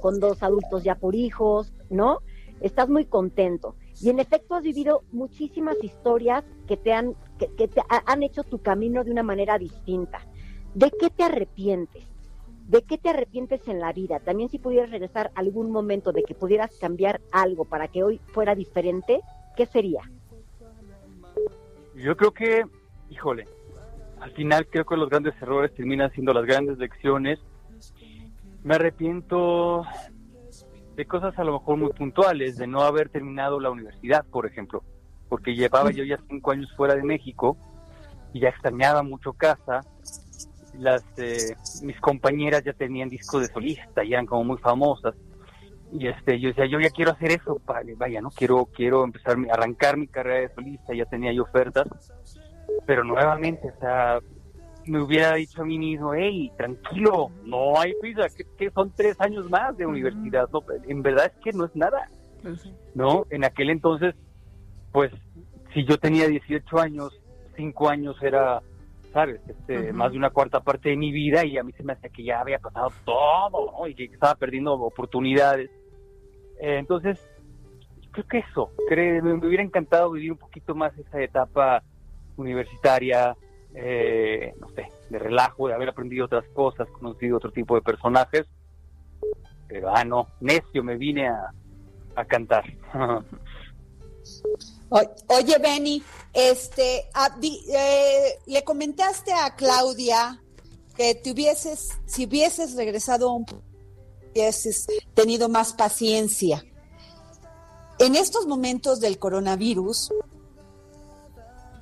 con 0.00 0.20
dos 0.20 0.42
adultos 0.42 0.84
ya 0.84 0.94
por 0.94 1.14
hijos, 1.14 1.74
¿no? 1.90 2.20
Estás 2.60 2.88
muy 2.88 3.04
contento. 3.04 3.76
Y 4.00 4.10
en 4.10 4.20
efecto 4.20 4.54
has 4.54 4.62
vivido 4.62 5.02
muchísimas 5.12 5.82
historias 5.82 6.44
que 6.68 6.76
te 6.76 6.92
han, 6.92 7.14
que, 7.38 7.68
te 7.68 7.82
han 7.88 8.22
hecho 8.22 8.44
tu 8.44 8.60
camino 8.60 9.04
de 9.04 9.10
una 9.10 9.22
manera 9.22 9.58
distinta. 9.58 10.20
¿De 10.74 10.90
qué 10.90 11.08
te 11.10 11.24
arrepientes? 11.24 12.04
¿De 12.68 12.82
qué 12.82 12.98
te 12.98 13.10
arrepientes 13.10 13.66
en 13.68 13.80
la 13.80 13.92
vida? 13.92 14.18
También 14.20 14.50
si 14.50 14.58
pudieras 14.58 14.90
regresar 14.90 15.30
algún 15.34 15.70
momento 15.70 16.12
de 16.12 16.24
que 16.24 16.34
pudieras 16.34 16.76
cambiar 16.78 17.20
algo 17.30 17.64
para 17.64 17.88
que 17.88 18.02
hoy 18.02 18.20
fuera 18.32 18.54
diferente, 18.54 19.20
¿qué 19.56 19.66
sería? 19.66 20.02
Yo 21.94 22.16
creo 22.16 22.32
que, 22.32 22.64
híjole, 23.08 23.46
al 24.20 24.32
final 24.32 24.66
creo 24.66 24.84
que 24.84 24.96
los 24.96 25.08
grandes 25.08 25.40
errores 25.40 25.72
terminan 25.74 26.10
siendo 26.12 26.34
las 26.34 26.44
grandes 26.44 26.76
lecciones. 26.78 27.38
Me 28.64 28.74
arrepiento 28.74 29.84
de 30.96 31.04
cosas 31.06 31.38
a 31.38 31.44
lo 31.44 31.52
mejor 31.52 31.76
muy 31.76 31.92
puntuales, 31.92 32.56
de 32.56 32.66
no 32.66 32.80
haber 32.80 33.10
terminado 33.10 33.60
la 33.60 33.70
universidad, 33.70 34.24
por 34.24 34.46
ejemplo, 34.46 34.82
porque 35.28 35.54
llevaba 35.54 35.90
yo 35.90 36.04
ya 36.04 36.18
cinco 36.28 36.52
años 36.52 36.72
fuera 36.74 36.94
de 36.94 37.02
México 37.02 37.56
y 38.32 38.40
ya 38.40 38.48
extrañaba 38.48 39.02
mucho 39.02 39.34
casa. 39.34 39.82
Las 40.78 41.04
eh, 41.18 41.54
mis 41.82 42.00
compañeras 42.00 42.64
ya 42.64 42.72
tenían 42.72 43.10
discos 43.10 43.42
de 43.42 43.52
solista, 43.52 44.02
ya 44.04 44.16
eran 44.16 44.26
como 44.26 44.44
muy 44.44 44.58
famosas. 44.58 45.14
Y 45.92 46.08
este 46.08 46.40
yo 46.40 46.48
decía 46.48 46.66
yo 46.66 46.80
ya 46.80 46.90
quiero 46.90 47.12
hacer 47.12 47.30
eso, 47.30 47.60
vaya, 47.96 48.20
no 48.20 48.30
quiero 48.30 48.64
quiero 48.66 49.04
empezar 49.04 49.36
arrancar 49.52 49.96
mi 49.96 50.08
carrera 50.08 50.48
de 50.48 50.54
solista, 50.54 50.94
ya 50.94 51.04
tenía 51.04 51.32
yo 51.32 51.44
ofertas, 51.44 51.86
pero 52.86 53.04
nuevamente, 53.04 53.70
o 53.70 53.80
sea, 53.80 54.18
me 54.86 55.02
hubiera 55.02 55.34
dicho 55.34 55.62
a 55.62 55.64
mí 55.64 55.78
mismo, 55.78 56.14
hey, 56.14 56.50
tranquilo, 56.56 57.30
no 57.44 57.78
hay 57.78 57.94
prisa, 58.00 58.26
que, 58.56 58.70
son 58.70 58.92
tres 58.94 59.20
años 59.20 59.48
más 59.50 59.76
de 59.76 59.86
universidad, 59.86 60.48
no, 60.52 60.62
en 60.86 61.02
verdad 61.02 61.26
es 61.26 61.42
que 61.42 61.52
no 61.52 61.64
es 61.64 61.74
nada, 61.74 62.08
pues 62.42 62.72
¿no? 62.94 63.26
En 63.30 63.44
aquel 63.44 63.70
entonces, 63.70 64.14
pues, 64.92 65.12
si 65.74 65.84
yo 65.84 65.98
tenía 65.98 66.26
18 66.26 66.78
años, 66.78 67.20
cinco 67.56 67.88
años 67.88 68.16
era, 68.22 68.62
¿sabes? 69.12 69.40
Este, 69.48 69.92
Más 69.92 70.12
de 70.12 70.18
una 70.18 70.30
cuarta 70.30 70.60
parte 70.60 70.90
de 70.90 70.96
mi 70.96 71.12
vida 71.12 71.44
y 71.44 71.58
a 71.58 71.62
mí 71.62 71.72
se 71.72 71.82
me 71.82 71.94
hacía 71.94 72.10
que 72.10 72.24
ya 72.24 72.40
había 72.40 72.58
pasado 72.58 72.90
todo, 73.04 73.72
¿no? 73.72 73.86
Y 73.88 73.94
que 73.94 74.04
estaba 74.04 74.34
perdiendo 74.36 74.74
oportunidades. 74.74 75.70
Eh, 76.60 76.78
entonces, 76.78 77.20
creo 78.12 78.26
que 78.26 78.38
eso, 78.38 78.70
creo, 78.88 79.22
me 79.22 79.34
hubiera 79.46 79.62
encantado 79.62 80.12
vivir 80.12 80.32
un 80.32 80.38
poquito 80.38 80.74
más 80.74 80.96
esa 80.96 81.20
etapa 81.20 81.82
universitaria, 82.36 83.36
eh, 83.76 84.54
no 84.58 84.68
sé, 84.70 84.88
de 85.10 85.18
relajo, 85.18 85.68
de 85.68 85.74
haber 85.74 85.90
aprendido 85.90 86.24
otras 86.24 86.46
cosas, 86.54 86.88
conocido 86.88 87.36
otro 87.36 87.52
tipo 87.52 87.74
de 87.74 87.82
personajes. 87.82 88.46
Pero, 89.68 89.94
ah, 89.94 90.04
no, 90.04 90.28
necio 90.40 90.82
me 90.82 90.96
vine 90.96 91.28
a, 91.28 91.52
a 92.14 92.24
cantar. 92.24 92.64
Oye, 94.88 95.58
Benny, 95.60 96.02
este, 96.32 97.08
eh, 97.42 98.38
le 98.46 98.64
comentaste 98.64 99.32
a 99.32 99.54
Claudia 99.54 100.40
que 100.96 101.14
te 101.14 101.32
hubieses, 101.32 101.98
si 102.06 102.26
hubieses 102.26 102.74
regresado 102.76 103.32
un 103.32 103.44
hubieses 104.30 104.86
tenido 105.14 105.48
más 105.48 105.72
paciencia. 105.72 106.64
En 107.98 108.14
estos 108.14 108.46
momentos 108.46 109.00
del 109.00 109.18
coronavirus, 109.18 110.12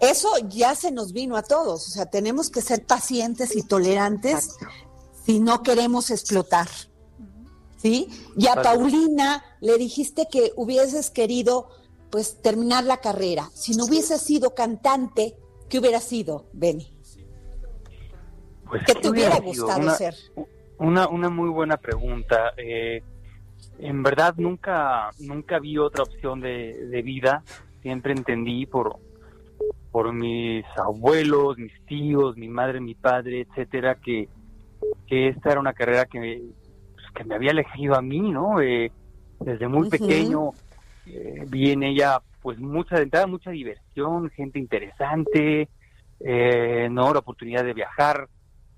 eso 0.04 0.30
ya 0.48 0.74
se 0.74 0.90
nos 0.90 1.12
vino 1.12 1.36
a 1.36 1.42
todos, 1.42 1.86
o 1.86 1.90
sea, 1.90 2.06
tenemos 2.06 2.50
que 2.50 2.60
ser 2.60 2.84
pacientes 2.84 3.54
y 3.56 3.62
tolerantes 3.62 4.56
si 5.24 5.40
no 5.40 5.62
queremos 5.62 6.10
explotar. 6.10 6.68
¿Sí? 7.76 8.08
Y 8.36 8.46
a 8.46 8.62
Paulina 8.62 9.44
le 9.60 9.76
dijiste 9.76 10.26
que 10.30 10.52
hubieses 10.56 11.10
querido 11.10 11.68
pues 12.10 12.40
terminar 12.40 12.84
la 12.84 12.98
carrera. 12.98 13.50
Si 13.52 13.74
no 13.74 13.84
hubieses 13.84 14.22
sido 14.22 14.54
cantante, 14.54 15.36
¿qué 15.68 15.80
hubiera 15.80 16.00
sido, 16.00 16.46
Benny? 16.54 16.94
Pues, 18.68 18.84
¿Qué 18.86 18.94
te 18.94 19.10
hubiera 19.10 19.38
gustado 19.38 19.80
una, 19.80 19.94
ser? 19.94 20.14
Una, 20.78 21.08
una 21.08 21.28
muy 21.28 21.50
buena 21.50 21.76
pregunta. 21.76 22.54
Eh, 22.56 23.02
en 23.78 24.02
verdad 24.02 24.34
nunca, 24.36 25.10
nunca 25.18 25.58
vi 25.58 25.76
otra 25.76 26.04
opción 26.04 26.40
de, 26.40 26.86
de 26.86 27.02
vida. 27.02 27.44
Siempre 27.82 28.12
entendí 28.12 28.64
por, 28.64 28.98
por 29.90 30.12
mis 30.12 30.64
abuelos, 30.76 31.56
mis 31.56 31.72
tíos, 31.86 32.36
mi 32.36 32.48
madre, 32.48 32.80
mi 32.80 32.94
padre, 32.94 33.42
etcétera, 33.42 33.94
que, 33.96 34.28
que 35.06 35.28
esta 35.28 35.52
era 35.52 35.60
una 35.60 35.72
carrera 35.72 36.06
que 36.06 36.18
me, 36.18 36.40
pues, 36.94 37.06
que 37.14 37.24
me 37.24 37.36
había 37.36 37.52
elegido 37.52 37.94
a 37.94 38.02
mí, 38.02 38.20
¿no? 38.32 38.60
Eh, 38.60 38.90
desde 39.40 39.68
muy 39.68 39.88
pequeño 39.88 40.50
eh, 41.06 41.44
vi 41.48 41.70
en 41.70 41.82
ella, 41.82 42.20
pues, 42.42 42.58
mucha, 42.58 43.00
entrada, 43.00 43.26
mucha 43.26 43.50
diversión, 43.50 44.30
gente 44.30 44.58
interesante, 44.58 45.68
eh, 46.20 46.88
¿no? 46.90 47.12
La 47.12 47.20
oportunidad 47.20 47.64
de 47.64 47.74
viajar, 47.74 48.28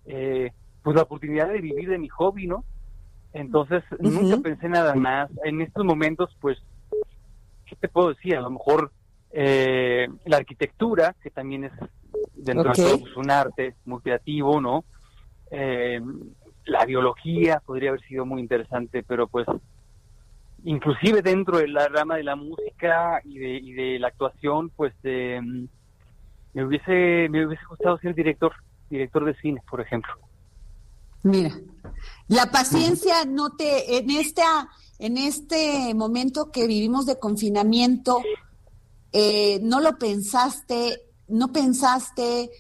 eh, 0.04 0.52
pues 0.82 0.96
la 0.96 1.02
oportunidad 1.02 1.48
de 1.48 1.60
vivir 1.60 1.88
de 1.88 1.98
mi 1.98 2.08
hobby, 2.08 2.46
¿no? 2.46 2.64
Entonces, 3.32 3.84
nunca 4.00 4.36
pensé 4.42 4.68
nada 4.68 4.94
más. 4.94 5.30
En 5.44 5.60
estos 5.60 5.84
momentos, 5.84 6.36
pues, 6.40 6.58
¿qué 7.66 7.76
te 7.76 7.88
puedo 7.88 8.08
decir? 8.08 8.36
A 8.36 8.40
lo 8.40 8.50
mejor 8.50 8.92
eh, 9.30 10.08
la 10.24 10.38
arquitectura, 10.38 11.14
que 11.22 11.30
también 11.30 11.64
es 11.64 11.72
dentro 12.34 12.70
de 12.70 12.74
todo 12.74 13.00
pues, 13.00 13.16
un 13.16 13.30
arte 13.30 13.74
muy 13.84 14.00
creativo, 14.00 14.60
¿no? 14.60 14.84
Eh, 15.50 16.00
la 16.66 16.84
biología 16.84 17.62
podría 17.64 17.90
haber 17.90 18.02
sido 18.02 18.26
muy 18.26 18.40
interesante, 18.40 19.02
pero 19.02 19.28
pues 19.28 19.46
inclusive 20.64 21.22
dentro 21.22 21.58
de 21.58 21.68
la 21.68 21.88
rama 21.88 22.16
de 22.16 22.24
la 22.24 22.36
música 22.36 23.20
y 23.24 23.38
de, 23.38 23.54
y 23.56 23.72
de 23.72 23.98
la 23.98 24.08
actuación, 24.08 24.70
pues 24.70 24.92
eh, 25.04 25.40
me 26.52 26.64
hubiese 26.64 27.28
me 27.28 27.46
hubiese 27.46 27.64
gustado 27.66 27.98
ser 27.98 28.14
director, 28.14 28.52
director 28.90 29.24
de 29.24 29.34
cine, 29.36 29.62
por 29.68 29.80
ejemplo. 29.80 30.12
Mira, 31.22 31.50
la 32.28 32.50
paciencia 32.50 33.24
no 33.26 33.50
te 33.50 33.98
en 33.98 34.10
esta 34.10 34.68
en 34.98 35.18
este 35.18 35.92
momento 35.94 36.50
que 36.50 36.66
vivimos 36.66 37.06
de 37.06 37.18
confinamiento 37.18 38.22
eh, 39.18 39.58
no 39.62 39.80
lo 39.80 39.96
pensaste, 39.98 41.00
no 41.28 41.50
pensaste 41.52 42.50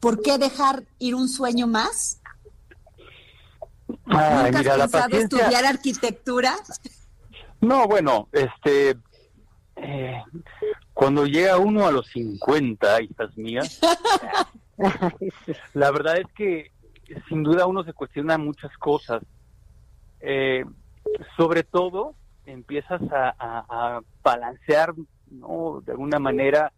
por 0.00 0.20
qué 0.22 0.36
dejar 0.36 0.84
ir 0.98 1.14
un 1.14 1.28
sueño 1.28 1.66
más. 1.66 2.20
Ay, 4.06 4.44
¿Nunca 4.52 4.58
mira, 4.58 4.72
has 4.72 4.78
la 4.78 4.84
pensado 4.84 5.04
paciencia. 5.10 5.38
estudiar 5.38 5.64
arquitectura? 5.64 6.56
No, 7.60 7.86
bueno, 7.88 8.28
este, 8.32 8.96
eh, 9.76 10.22
cuando 10.92 11.26
llega 11.26 11.56
uno 11.58 11.86
a 11.86 11.90
los 11.92 12.06
50, 12.08 13.02
hijas 13.02 13.36
mías, 13.36 13.80
la 15.74 15.90
verdad 15.90 16.18
es 16.18 16.26
que 16.36 16.70
sin 17.28 17.42
duda 17.42 17.66
uno 17.66 17.82
se 17.84 17.92
cuestiona 17.92 18.36
muchas 18.38 18.76
cosas. 18.78 19.22
Eh, 20.20 20.64
sobre 21.36 21.62
todo, 21.62 22.14
empiezas 22.44 23.00
a, 23.10 23.34
a- 23.38 23.66
a 23.96 24.00
balancear, 24.22 24.94
¿no? 25.30 25.82
De 25.84 25.92
alguna 25.92 26.18
manera, 26.18 26.72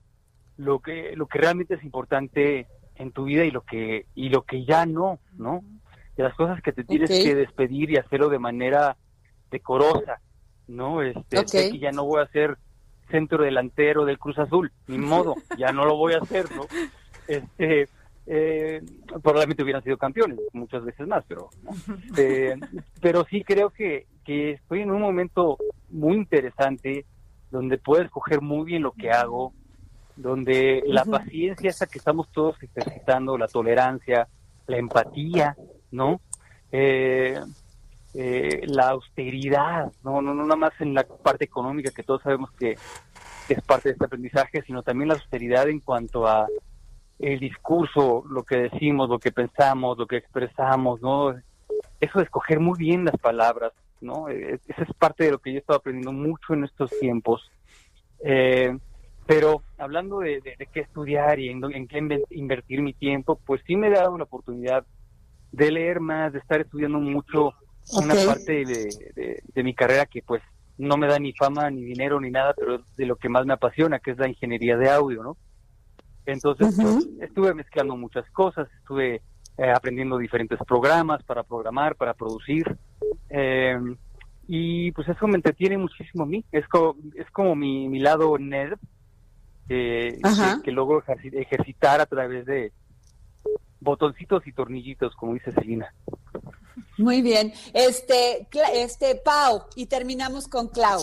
lo 0.56 0.80
que, 0.80 1.14
lo 1.16 1.26
que 1.26 1.38
realmente 1.38 1.74
es 1.74 1.84
importante 1.84 2.66
en 2.96 3.12
tu 3.12 3.24
vida 3.24 3.44
y 3.44 3.50
lo 3.50 3.62
que, 3.62 4.06
y 4.14 4.28
lo 4.28 4.42
que 4.42 4.64
ya 4.64 4.84
no, 4.86 5.18
¿no? 5.36 5.62
De 6.16 6.22
las 6.22 6.34
cosas 6.34 6.60
que 6.62 6.72
te 6.72 6.84
tienes 6.84 7.10
que 7.10 7.34
despedir 7.34 7.90
y 7.90 7.96
hacerlo 7.96 8.28
de 8.28 8.38
manera 8.38 8.96
decorosa, 9.50 10.20
¿no? 10.68 11.02
Este, 11.02 11.48
sé 11.48 11.70
que 11.70 11.78
ya 11.78 11.92
no 11.92 12.04
voy 12.04 12.20
a 12.22 12.26
ser 12.26 12.58
centro 13.10 13.42
delantero 13.42 14.04
del 14.04 14.18
Cruz 14.18 14.38
Azul, 14.38 14.70
ni 14.86 14.98
modo, 14.98 15.34
ya 15.58 15.72
no 15.72 15.84
lo 15.84 15.96
voy 15.96 16.14
a 16.14 16.18
hacer, 16.18 16.46
¿no? 16.54 16.66
Este, 17.26 17.88
eh, 18.26 18.82
probablemente 19.22 19.62
hubieran 19.62 19.82
sido 19.82 19.96
campeones 19.96 20.38
muchas 20.52 20.84
veces 20.84 21.06
más, 21.06 21.24
pero 21.26 21.48
¿no? 21.62 21.70
Eh, 22.16 22.56
pero 23.00 23.24
sí 23.24 23.42
creo 23.42 23.70
que, 23.70 24.06
que 24.24 24.52
estoy 24.52 24.82
en 24.82 24.90
un 24.90 25.00
momento 25.00 25.58
muy 25.88 26.16
interesante 26.16 27.06
donde 27.50 27.78
puedo 27.78 28.02
escoger 28.02 28.40
muy 28.40 28.64
bien 28.64 28.82
lo 28.82 28.92
que 28.92 29.10
hago, 29.10 29.52
donde 30.16 30.82
la 30.86 31.04
paciencia 31.04 31.70
esa 31.70 31.86
que 31.86 31.98
estamos 31.98 32.30
todos 32.30 32.62
ejercitando, 32.62 33.38
la 33.38 33.48
tolerancia, 33.48 34.28
la 34.66 34.76
empatía, 34.76 35.56
¿no? 35.90 36.20
Eh, 36.70 37.40
eh, 38.14 38.60
la 38.66 38.90
austeridad, 38.90 39.92
¿no? 40.04 40.20
No, 40.20 40.34
no 40.34 40.42
nada 40.42 40.56
más 40.56 40.72
en 40.80 40.94
la 40.94 41.04
parte 41.04 41.44
económica 41.44 41.90
que 41.90 42.02
todos 42.02 42.22
sabemos 42.22 42.50
que, 42.52 42.76
que 43.46 43.54
es 43.54 43.62
parte 43.62 43.88
de 43.88 43.92
este 43.94 44.04
aprendizaje, 44.04 44.62
sino 44.62 44.82
también 44.82 45.08
la 45.08 45.14
austeridad 45.14 45.68
en 45.68 45.80
cuanto 45.80 46.26
a 46.26 46.46
el 47.18 47.38
discurso, 47.38 48.24
lo 48.28 48.42
que 48.44 48.56
decimos, 48.56 49.08
lo 49.08 49.18
que 49.18 49.30
pensamos, 49.30 49.98
lo 49.98 50.06
que 50.06 50.16
expresamos, 50.16 51.00
¿no? 51.02 51.34
Eso 52.00 52.18
de 52.18 52.24
escoger 52.24 52.60
muy 52.60 52.78
bien 52.78 53.04
las 53.04 53.16
palabras, 53.18 53.72
¿no? 54.00 54.28
Eh, 54.28 54.58
Esa 54.66 54.82
es 54.82 54.94
parte 54.98 55.24
de 55.24 55.32
lo 55.32 55.38
que 55.38 55.50
yo 55.52 55.56
he 55.56 55.60
estado 55.60 55.78
aprendiendo 55.78 56.12
mucho 56.12 56.54
en 56.54 56.64
estos 56.64 56.90
tiempos. 56.98 57.50
Eh, 58.24 58.76
pero 59.26 59.62
hablando 59.78 60.18
de, 60.20 60.40
de- 60.40 60.56
de 60.58 60.66
qué 60.72 60.80
estudiar 60.80 61.38
y 61.38 61.48
en, 61.50 61.62
en 61.72 61.86
qué 61.86 61.98
invertir 62.30 62.82
mi 62.82 62.94
tiempo, 62.94 63.40
pues 63.44 63.60
sí 63.66 63.76
me 63.76 63.88
he 63.88 63.90
dado 63.90 64.16
la 64.18 64.24
oportunidad 64.24 64.84
de 65.52 65.70
leer 65.70 66.00
más, 66.00 66.32
de 66.32 66.38
estar 66.40 66.60
estudiando 66.60 66.98
mucho 66.98 67.52
una 67.92 68.14
parte 68.26 68.64
de, 68.64 69.40
de- 69.54 69.62
mi 69.62 69.74
carrera 69.74 70.06
que 70.06 70.22
pues 70.22 70.42
no 70.78 70.96
me 70.96 71.06
da 71.06 71.18
ni 71.18 71.32
fama, 71.34 71.70
ni 71.70 71.82
dinero, 71.84 72.20
ni 72.20 72.30
nada, 72.30 72.54
pero 72.54 72.76
es 72.76 72.80
de 72.96 73.04
lo 73.06 73.16
que 73.16 73.28
más 73.28 73.44
me 73.46 73.52
apasiona, 73.52 73.98
que 73.98 74.12
es 74.12 74.18
la 74.18 74.28
ingeniería 74.28 74.76
de 74.76 74.88
audio, 74.90 75.22
¿no? 75.22 75.36
Entonces, 76.26 76.68
pues, 76.80 76.96
estuve 77.20 77.54
mezclando 77.54 77.96
muchas 77.96 78.28
cosas, 78.30 78.68
estuve 78.78 79.22
eh, 79.58 79.70
aprendiendo 79.74 80.16
diferentes 80.18 80.58
programas 80.66 81.22
para 81.24 81.42
programar, 81.42 81.96
para 81.96 82.14
producir, 82.14 82.76
eh, 83.30 83.78
y 84.46 84.90
pues 84.92 85.08
eso 85.08 85.26
me 85.26 85.36
entretiene 85.36 85.78
muchísimo 85.78 86.24
a 86.24 86.26
mí, 86.26 86.44
es, 86.52 86.66
co- 86.68 86.96
es 87.14 87.30
como 87.30 87.54
mi, 87.54 87.88
mi 87.88 87.98
lado 88.00 88.36
nerd, 88.38 88.78
que, 89.68 90.18
que, 90.56 90.62
que 90.64 90.72
logro 90.72 91.02
ejerci- 91.04 91.34
ejercitar 91.40 92.00
a 92.00 92.06
través 92.06 92.44
de 92.46 92.72
botoncitos 93.80 94.46
y 94.46 94.52
tornillitos, 94.52 95.14
como 95.14 95.34
dice 95.34 95.52
Selina. 95.52 95.94
Muy 96.98 97.22
bien. 97.22 97.52
Este, 97.72 98.46
este, 98.74 99.16
Pau, 99.24 99.62
y 99.76 99.86
terminamos 99.86 100.48
con 100.48 100.68
Clau. 100.68 101.02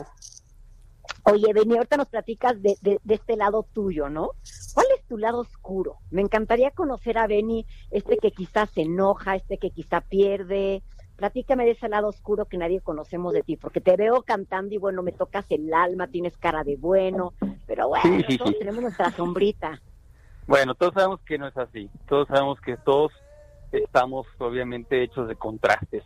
Oye, 1.23 1.53
Beni, 1.53 1.75
ahorita 1.75 1.97
nos 1.97 2.07
platicas 2.09 2.61
de, 2.61 2.77
de, 2.81 2.99
de 3.03 3.13
este 3.15 3.35
lado 3.35 3.65
tuyo, 3.73 4.09
¿no? 4.09 4.31
¿Cuál 4.73 4.87
es 4.97 5.05
tu 5.05 5.17
lado 5.17 5.39
oscuro? 5.39 5.97
Me 6.11 6.21
encantaría 6.21 6.71
conocer 6.71 7.17
a 7.17 7.27
Beni, 7.27 7.65
este 7.91 8.17
que 8.17 8.31
quizás 8.31 8.69
se 8.71 8.81
enoja, 8.81 9.35
este 9.35 9.57
que 9.57 9.71
quizá 9.71 10.01
pierde. 10.01 10.83
Platícame 11.17 11.65
de 11.65 11.71
ese 11.71 11.89
lado 11.89 12.07
oscuro 12.07 12.45
que 12.45 12.57
nadie 12.57 12.79
conocemos 12.79 13.33
de 13.33 13.41
ti, 13.41 13.57
porque 13.57 13.81
te 13.81 13.97
veo 13.97 14.21
cantando 14.21 14.73
y 14.75 14.77
bueno, 14.77 15.01
me 15.01 15.11
tocas 15.11 15.45
el 15.49 15.73
alma, 15.73 16.07
tienes 16.07 16.37
cara 16.37 16.63
de 16.63 16.77
bueno, 16.77 17.33
pero 17.65 17.89
bueno, 17.89 18.23
Sí, 18.27 18.37
todos 18.37 18.57
tenemos 18.57 18.81
nuestra 18.81 19.11
sombrita. 19.11 19.81
Bueno, 20.45 20.75
todos 20.75 20.93
sabemos 20.93 21.19
que 21.21 21.37
no 21.37 21.47
es 21.47 21.57
así. 21.57 21.89
Todos 22.07 22.27
sabemos 22.27 22.61
que 22.61 22.77
todos 22.77 23.11
estamos 23.71 24.27
obviamente 24.37 25.03
hechos 25.03 25.27
de 25.27 25.35
contrastes. 25.35 26.03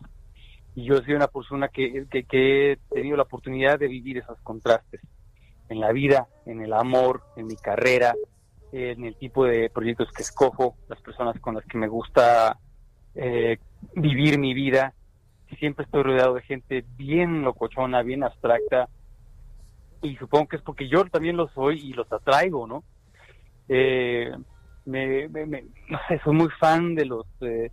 Y 0.74 0.84
yo 0.84 0.96
soy 0.96 1.14
una 1.14 1.28
persona 1.28 1.68
que, 1.68 2.06
que, 2.10 2.24
que 2.24 2.72
he 2.72 2.76
tenido 2.90 3.16
la 3.16 3.24
oportunidad 3.24 3.78
de 3.78 3.88
vivir 3.88 4.18
esos 4.18 4.40
contrastes 4.40 5.00
en 5.68 5.78
la 5.78 5.92
vida, 5.92 6.26
en 6.46 6.62
el 6.62 6.72
amor, 6.72 7.22
en 7.36 7.46
mi 7.46 7.56
carrera, 7.56 8.14
en 8.72 9.04
el 9.04 9.16
tipo 9.16 9.44
de 9.44 9.68
proyectos 9.70 10.10
que 10.12 10.22
escojo, 10.22 10.76
las 10.88 11.00
personas 11.02 11.38
con 11.38 11.54
las 11.54 11.64
que 11.66 11.76
me 11.76 11.88
gusta 11.88 12.58
eh, 13.14 13.58
vivir 13.94 14.38
mi 14.38 14.54
vida. 14.54 14.94
Siempre 15.58 15.84
estoy 15.84 16.02
rodeado 16.02 16.34
de 16.34 16.42
gente 16.42 16.84
bien 16.96 17.42
locochona, 17.42 18.02
bien 18.02 18.24
abstracta. 18.24 18.88
Y 20.02 20.16
supongo 20.16 20.48
que 20.48 20.56
es 20.56 20.62
porque 20.62 20.88
yo 20.88 21.04
también 21.04 21.36
lo 21.36 21.48
soy 21.48 21.78
y 21.80 21.92
los 21.92 22.10
atraigo, 22.12 22.66
¿no? 22.66 22.84
eh, 23.68 24.30
me, 24.84 25.28
me- 25.28 25.46
me- 25.46 25.64
no 25.88 25.98
sé, 26.08 26.20
soy 26.24 26.34
muy 26.34 26.48
fan 26.60 26.94
de 26.94 27.04
los 27.06 27.26
eh, 27.40 27.70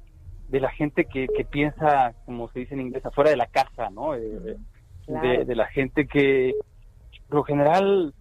de 0.47 0.59
la 0.59 0.71
gente 0.71 1.05
que, 1.05 1.27
que 1.27 1.45
piensa, 1.45 2.13
como 2.25 2.49
se 2.49 2.59
dice 2.59 2.73
en 2.73 2.81
inglés, 2.81 3.05
afuera 3.05 3.29
de 3.29 3.37
la 3.37 3.45
casa, 3.45 3.89
¿no? 3.91 4.15
Eh, 4.15 4.57
de, 5.05 5.55
la 5.55 5.67
gente 5.67 6.07
que, 6.07 6.53
por 7.27 7.37
lo 7.37 7.43
general, 7.43 8.13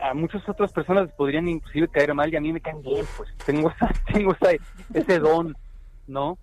a 0.00 0.14
muchas 0.14 0.46
otras 0.48 0.72
personas 0.72 1.04
les 1.04 1.14
podrían 1.14 1.46
inclusive 1.46 1.88
caer 1.88 2.14
mal 2.14 2.32
y 2.32 2.36
a 2.36 2.40
mí 2.40 2.52
me 2.54 2.60
caen 2.62 2.80
bien, 2.80 3.06
pues 3.16 3.28
tengo 3.44 3.70
esa, 3.70 3.90
tengo 4.12 4.32
esa, 4.32 4.52
ese 4.94 5.18
don, 5.18 5.54
¿no? 6.06 6.38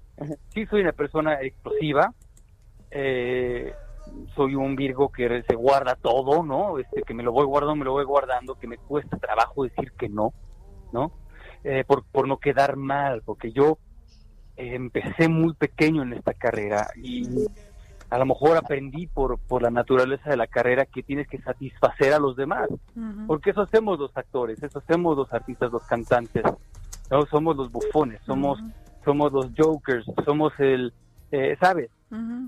Sí 0.54 0.66
soy 0.68 0.82
una 0.82 0.92
persona 0.92 1.42
explosiva, 1.42 2.12
eh, 2.98 3.74
soy 4.36 4.56
un 4.56 4.76
Virgo 4.76 5.10
que 5.10 5.44
se 5.46 5.56
guarda 5.56 5.96
todo, 5.96 6.44
¿no? 6.44 6.80
Este, 6.80 7.04
que 7.04 7.14
me 7.14 7.24
lo 7.24 7.34
voy 7.34 7.46
guardando, 7.46 7.76
me 7.76 7.86
lo 7.86 7.92
voy 7.92 8.06
guardando, 8.06 8.56
que 8.56 8.68
me 8.68 8.78
cuesta 8.78 9.18
trabajo 9.18 9.64
decir 9.64 9.92
que 9.98 10.08
no, 10.08 10.34
¿no? 10.94 11.12
Eh, 11.66 11.84
por, 11.86 12.06
por 12.06 12.26
no 12.26 12.38
quedar 12.38 12.78
mal, 12.78 13.22
porque 13.26 13.52
yo 13.52 13.80
eh, 14.56 14.76
empecé 14.76 15.28
muy 15.28 15.54
pequeño 15.56 16.04
en 16.04 16.14
esta 16.14 16.34
carrera 16.34 16.88
y 16.96 17.28
a 18.10 18.18
lo 18.18 18.26
mejor 18.26 18.56
aprendí 18.56 19.08
por, 19.08 19.40
por 19.40 19.62
la 19.62 19.72
naturaleza 19.72 20.30
de 20.30 20.38
la 20.38 20.48
carrera 20.48 20.86
que 20.86 21.04
tienes 21.04 21.28
que 21.28 21.42
satisfacer 21.42 22.14
a 22.14 22.20
los 22.20 22.38
demás, 22.38 22.70
porque 23.28 23.50
eso 23.50 23.62
hacemos 23.62 24.00
los 24.00 24.16
actores, 24.16 24.64
eso 24.64 24.80
hacemos 24.80 25.18
los 25.18 25.34
artistas, 25.34 25.70
los 25.72 25.84
cantantes, 25.84 26.44
¿no? 27.12 27.26
somos 27.26 27.58
los 27.58 27.70
bufones, 27.72 28.22
somos, 28.26 28.60
somos 29.04 29.34
los 29.34 29.50
jokers, 29.58 30.06
somos 30.24 30.54
el, 30.60 30.94
eh, 31.32 31.58
¿sabes? 31.60 31.90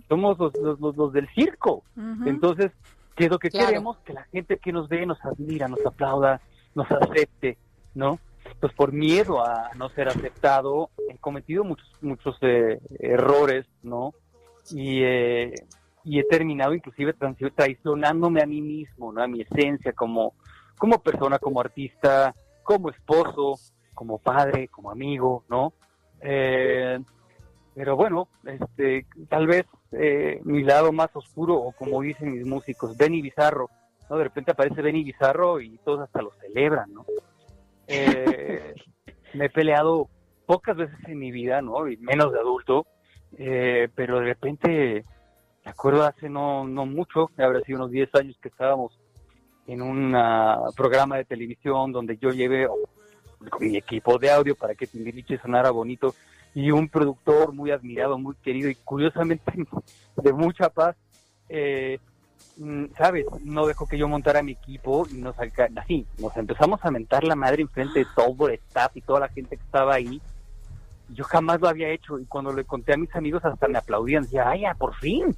Somos 0.08 0.38
los, 0.38 0.54
los, 0.80 0.98
los, 0.98 1.14
del 1.14 1.28
circo. 1.30 1.84
Entonces, 2.26 2.72
¿qué 3.16 3.26
es 3.26 3.32
lo 3.32 3.40
que 3.40 3.50
queremos? 3.50 3.98
Que 4.00 4.14
la 4.14 4.24
gente 4.26 4.58
que 4.58 4.72
nos 4.72 4.88
ve 4.90 5.06
nos 5.06 5.24
admira, 5.26 5.68
nos 5.68 5.86
aplauda, 5.86 6.42
nos 6.76 6.90
acepte, 6.92 7.58
¿no? 7.96 8.20
Pues 8.60 8.74
por 8.74 8.94
miedo 8.94 9.44
a 9.44 9.72
no 9.76 9.90
ser 9.90 10.08
aceptado, 10.08 10.90
he 11.10 11.18
cometido 11.18 11.64
muchos, 11.64 11.90
muchos 12.02 12.38
eh, 12.42 12.80
errores, 13.00 13.66
¿no? 13.84 14.14
Y, 14.72 15.02
eh, 15.04 15.54
y 16.04 16.20
he 16.20 16.24
terminado 16.24 16.74
inclusive 16.74 17.14
traicionándome 17.14 18.42
a 18.42 18.46
mí 18.46 18.62
mismo, 18.62 19.12
¿no? 19.12 19.22
A 19.22 19.28
mi 19.28 19.42
esencia 19.42 19.92
como, 19.92 20.34
como 20.78 21.00
persona, 21.00 21.40
como 21.40 21.60
artista, 21.60 22.34
como 22.64 22.90
esposo, 22.90 23.56
como 23.94 24.18
padre, 24.18 24.68
como 24.70 24.92
amigo, 24.92 25.44
¿no? 25.50 25.74
Eh, 26.22 27.00
pero 27.78 27.96
bueno, 27.96 28.28
este, 28.44 29.06
tal 29.30 29.46
vez 29.46 29.68
eh, 29.92 30.42
mi 30.44 30.64
lado 30.64 30.92
más 30.92 31.16
oscuro, 31.16 31.58
o 31.58 31.72
como 31.74 32.02
dicen 32.02 32.32
mis 32.32 32.44
músicos, 32.44 32.98
Benny 32.98 33.22
Bizarro, 33.22 33.70
¿no? 34.10 34.18
De 34.18 34.24
repente 34.24 34.50
aparece 34.50 34.82
Benny 34.82 35.04
Bizarro 35.04 35.62
y 35.62 35.78
todos 35.86 36.00
hasta 36.00 36.24
lo 36.24 36.32
celebran, 36.42 36.92
¿no? 36.92 37.06
Eh, 37.86 38.74
me 39.36 39.46
he 39.46 39.50
peleado 39.52 40.10
pocas 40.48 40.76
veces 40.76 40.98
en 41.06 41.20
mi 41.20 41.30
vida, 41.30 41.62
¿no? 41.62 41.88
Y 41.88 41.98
menos 41.98 42.34
de 42.34 42.40
adulto, 42.40 42.88
eh, 43.38 43.90
pero 43.94 44.22
de 44.22 44.26
repente, 44.26 45.06
me 45.64 45.72
acuerdo 45.72 46.04
hace 46.04 46.30
no, 46.30 46.68
no 46.68 46.88
mucho, 46.88 47.30
habrá 47.38 47.62
sido 47.62 47.78
unos 47.78 47.92
10 47.92 48.16
años 48.16 48.40
que 48.42 48.50
estábamos 48.50 49.00
en 49.68 49.84
un 49.84 50.18
programa 50.76 51.18
de 51.18 51.26
televisión 51.26 51.92
donde 51.92 52.18
yo 52.18 52.32
llevé 52.32 52.68
mi 53.60 53.78
equipo 53.78 54.18
de 54.18 54.32
audio 54.32 54.56
para 54.56 54.74
que 54.74 54.88
Timbiriche 54.88 55.38
sonara 55.38 55.70
bonito 55.70 56.16
y 56.54 56.72
un 56.72 56.90
productor 56.90 57.54
muy 57.54 57.72
admirado, 57.72 58.18
muy 58.18 58.36
querido 58.36 58.70
y 58.70 58.76
curiosamente 58.76 59.52
de 60.16 60.34
mucha 60.34 60.70
paz, 60.70 60.96
eh, 61.50 62.00
mm, 62.58 62.86
¿sabes? 62.98 63.26
No 63.44 63.68
dejó 63.68 63.88
que 63.88 63.98
yo 63.98 64.08
montara 64.08 64.42
mi 64.42 64.54
equipo 64.54 65.08
y 65.12 65.16
nos 65.16 65.36
así, 65.78 66.06
nos 66.18 66.36
empezamos 66.36 66.80
a 66.84 66.92
mentar 66.92 67.24
la 67.24 67.36
madre 67.36 67.62
enfrente 67.62 68.00
de 68.00 68.08
todo 68.16 68.50
el 68.50 68.56
staff 68.56 68.96
y 68.96 69.02
toda 69.02 69.22
la 69.22 69.30
gente 69.30 69.58
que 69.58 69.64
estaba 69.64 69.94
ahí. 69.94 70.22
Yo 71.10 71.24
jamás 71.24 71.62
lo 71.62 71.70
había 71.70 71.90
hecho 71.90 72.20
y 72.20 72.26
cuando 72.26 72.52
le 72.52 72.66
conté 72.66 72.94
a 72.94 72.98
mis 72.98 73.16
amigos 73.16 73.46
hasta 73.46 73.68
me 73.68 73.78
aplaudían, 73.78 74.24
decía, 74.24 74.50
ay, 74.50 74.62
ya, 74.62 74.74
por 74.74 74.94
fin. 74.96 75.36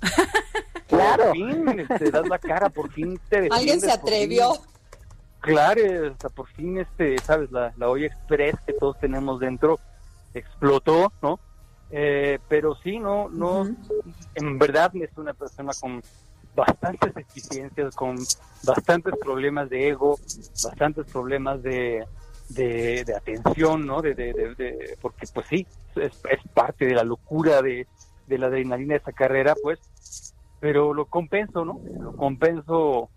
claro. 0.87 1.25
Por 1.29 1.33
fin, 1.33 1.65
te 1.65 1.81
este, 1.93 2.11
das 2.11 2.27
la 2.27 2.39
cara, 2.39 2.69
por 2.69 2.91
fin 2.91 3.19
te. 3.29 3.47
Alguien 3.51 3.79
se 3.79 3.91
atrevió. 3.91 4.53
Claro, 5.41 6.11
hasta 6.11 6.29
por 6.29 6.47
fin, 6.47 6.79
este, 6.79 7.17
sabes, 7.19 7.51
la, 7.51 7.71
la 7.77 7.89
olla 7.89 8.07
express 8.07 8.55
que 8.65 8.73
todos 8.73 8.99
tenemos 8.99 9.39
dentro, 9.39 9.79
explotó, 10.33 11.11
¿no? 11.21 11.39
Eh, 11.91 12.39
pero 12.47 12.75
sí, 12.75 12.99
no, 12.99 13.29
no, 13.29 13.67
en 14.35 14.59
verdad 14.59 14.91
es 14.95 15.09
una 15.17 15.33
persona 15.33 15.71
con 15.79 16.01
bastantes 16.55 17.13
deficiencias, 17.13 17.95
con 17.95 18.17
bastantes 18.63 19.13
problemas 19.19 19.69
de 19.69 19.89
ego, 19.89 20.17
bastantes 20.63 21.05
problemas 21.11 21.63
de, 21.63 22.05
de, 22.49 23.05
atención, 23.15 23.85
¿no? 23.85 24.01
De, 24.01 24.13
de, 24.13 24.97
porque 25.01 25.25
pues 25.33 25.47
sí, 25.47 25.65
es, 25.95 26.21
parte 26.53 26.85
de 26.85 26.93
la 26.93 27.03
locura 27.03 27.61
de, 27.61 27.87
de 28.27 28.37
la 28.37 28.47
adrenalina 28.47 28.93
de 28.93 28.99
esa 28.99 29.11
carrera, 29.11 29.55
pues, 29.61 30.35
pero 30.59 30.93
lo 30.93 31.05
compenso, 31.05 31.65
¿no? 31.65 31.79
Lo 31.99 32.15
compenso 32.15 33.09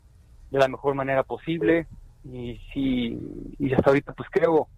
de 0.50 0.58
la 0.58 0.68
mejor 0.68 0.94
manera 0.94 1.22
posible 1.24 1.86
y 2.24 2.60
sí, 2.72 3.18
y 3.58 3.72
hasta 3.72 3.90
ahorita 3.90 4.12
pues 4.12 4.28
creo 4.30 4.68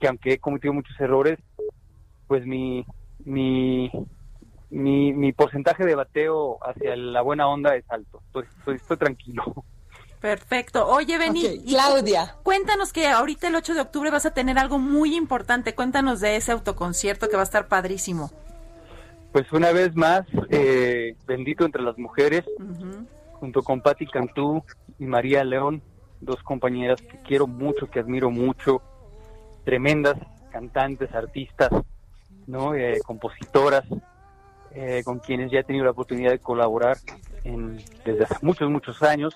que 0.00 0.08
aunque 0.08 0.32
he 0.34 0.38
cometido 0.38 0.72
muchos 0.72 0.98
errores, 1.00 1.38
pues 2.28 2.46
mi, 2.46 2.86
mi, 3.24 3.90
mi, 4.70 5.32
porcentaje 5.32 5.84
de 5.84 5.94
bateo 5.94 6.58
hacia 6.62 6.94
la 6.94 7.22
buena 7.22 7.48
onda 7.48 7.74
es 7.74 7.84
alto. 7.90 8.22
Estoy, 8.26 8.76
estoy, 8.76 8.96
tranquilo. 8.96 9.42
Perfecto. 10.20 10.86
Oye, 10.86 11.16
Beni, 11.18 11.64
Claudia. 11.64 12.36
Cuéntanos 12.42 12.92
que 12.92 13.08
ahorita 13.08 13.48
el 13.48 13.56
8 13.56 13.74
de 13.74 13.80
octubre 13.80 14.10
vas 14.10 14.26
a 14.26 14.34
tener 14.34 14.58
algo 14.58 14.78
muy 14.78 15.16
importante. 15.16 15.74
Cuéntanos 15.74 16.20
de 16.20 16.36
ese 16.36 16.52
autoconcierto 16.52 17.28
que 17.28 17.36
va 17.36 17.42
a 17.42 17.44
estar 17.44 17.66
padrísimo. 17.68 18.30
Pues 19.32 19.50
una 19.52 19.72
vez 19.72 19.94
más, 19.94 20.22
eh, 20.50 21.14
bendito 21.26 21.64
entre 21.64 21.82
las 21.82 21.98
mujeres, 21.98 22.44
junto 23.34 23.62
con 23.62 23.80
Patti 23.80 24.06
Cantú 24.06 24.62
y 24.98 25.04
María 25.04 25.44
León, 25.44 25.82
dos 26.20 26.42
compañeras 26.42 27.00
que 27.00 27.18
quiero 27.18 27.46
mucho, 27.46 27.90
que 27.90 28.00
admiro 28.00 28.30
mucho, 28.30 28.82
tremendas 29.64 30.16
cantantes, 30.50 31.14
artistas, 31.14 31.70
¿no? 32.48 32.74
Eh, 32.74 32.98
compositoras 33.04 33.84
eh, 34.72 35.02
con 35.04 35.20
quienes 35.20 35.52
ya 35.52 35.60
he 35.60 35.64
tenido 35.64 35.84
la 35.84 35.92
oportunidad 35.92 36.32
de 36.32 36.40
colaborar 36.40 36.96
en, 37.44 37.76
desde 38.04 38.24
hace 38.24 38.34
muchos, 38.42 38.68
muchos 38.70 39.02
años. 39.02 39.34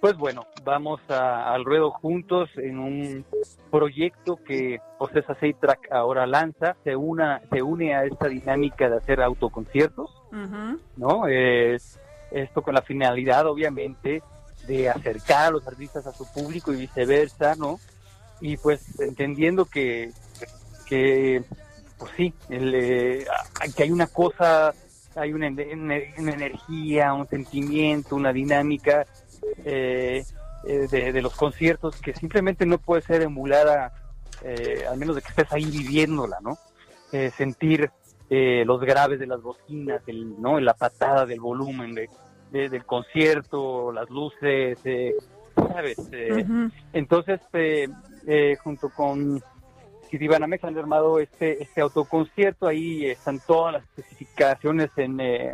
Pues 0.00 0.16
bueno, 0.16 0.46
vamos 0.64 1.00
al 1.08 1.64
ruedo 1.64 1.90
juntos 1.90 2.48
en 2.56 2.78
un 2.78 3.24
proyecto 3.70 4.36
que 4.36 4.78
Ocesa 4.98 5.34
Track 5.34 5.90
ahora 5.90 6.26
lanza, 6.26 6.76
se, 6.84 6.94
una, 6.94 7.40
se 7.50 7.62
une 7.62 7.94
a 7.94 8.04
esta 8.04 8.28
dinámica 8.28 8.88
de 8.88 8.96
hacer 8.98 9.20
autoconciertos, 9.22 10.10
¿no? 10.96 11.26
esto 11.26 12.62
con 12.62 12.74
la 12.74 12.82
finalidad, 12.82 13.46
obviamente, 13.46 14.22
de 14.68 14.90
acercar 14.90 15.46
a 15.46 15.50
los 15.50 15.66
artistas 15.66 16.06
a 16.06 16.12
su 16.12 16.30
público 16.30 16.72
y 16.72 16.76
viceversa, 16.76 17.54
¿no? 17.56 17.78
Y 18.40 18.58
pues 18.58 19.00
entendiendo 19.00 19.64
que, 19.64 20.10
que 20.86 21.42
pues 21.98 22.12
sí, 22.16 22.34
el, 22.50 22.74
eh, 22.74 23.26
que 23.76 23.82
hay 23.84 23.90
una 23.90 24.06
cosa, 24.06 24.72
hay 25.14 25.32
una, 25.32 25.46
energía, 25.46 27.14
un 27.14 27.26
sentimiento, 27.26 28.16
una 28.16 28.32
dinámica 28.32 29.06
eh, 29.64 30.24
eh, 30.66 30.88
de, 30.90 31.22
los 31.22 31.34
conciertos 31.34 32.00
que 32.00 32.14
simplemente 32.14 32.66
no 32.66 32.78
puede 32.78 33.02
ser 33.02 33.22
emulada, 33.22 33.92
al 34.90 34.98
menos 34.98 35.16
de 35.16 35.22
que 35.22 35.28
estés 35.28 35.52
ahí 35.52 35.64
viviéndola, 35.64 36.38
¿no? 36.42 36.58
sentir 37.36 37.90
los 38.28 38.80
graves 38.80 39.18
de 39.18 39.26
las 39.26 39.40
bocinas, 39.40 40.02
el, 40.06 40.40
¿no? 40.40 40.60
la 40.60 40.74
patada 40.74 41.24
del 41.24 41.40
volumen 41.40 41.94
de, 41.94 42.10
del 42.50 42.84
concierto, 42.84 43.90
las 43.92 44.10
luces, 44.10 44.78
¿sabes? 45.56 45.96
Entonces, 46.92 47.40
junto 48.62 48.90
con 48.90 49.42
Citibanamex 50.10 50.64
han 50.64 50.78
armado 50.78 51.18
este, 51.18 51.62
este 51.62 51.80
autoconcierto, 51.80 52.66
ahí 52.66 53.06
están 53.06 53.40
todas 53.46 53.74
las 53.74 53.84
especificaciones 53.84 54.90
en, 54.96 55.20
eh, 55.20 55.52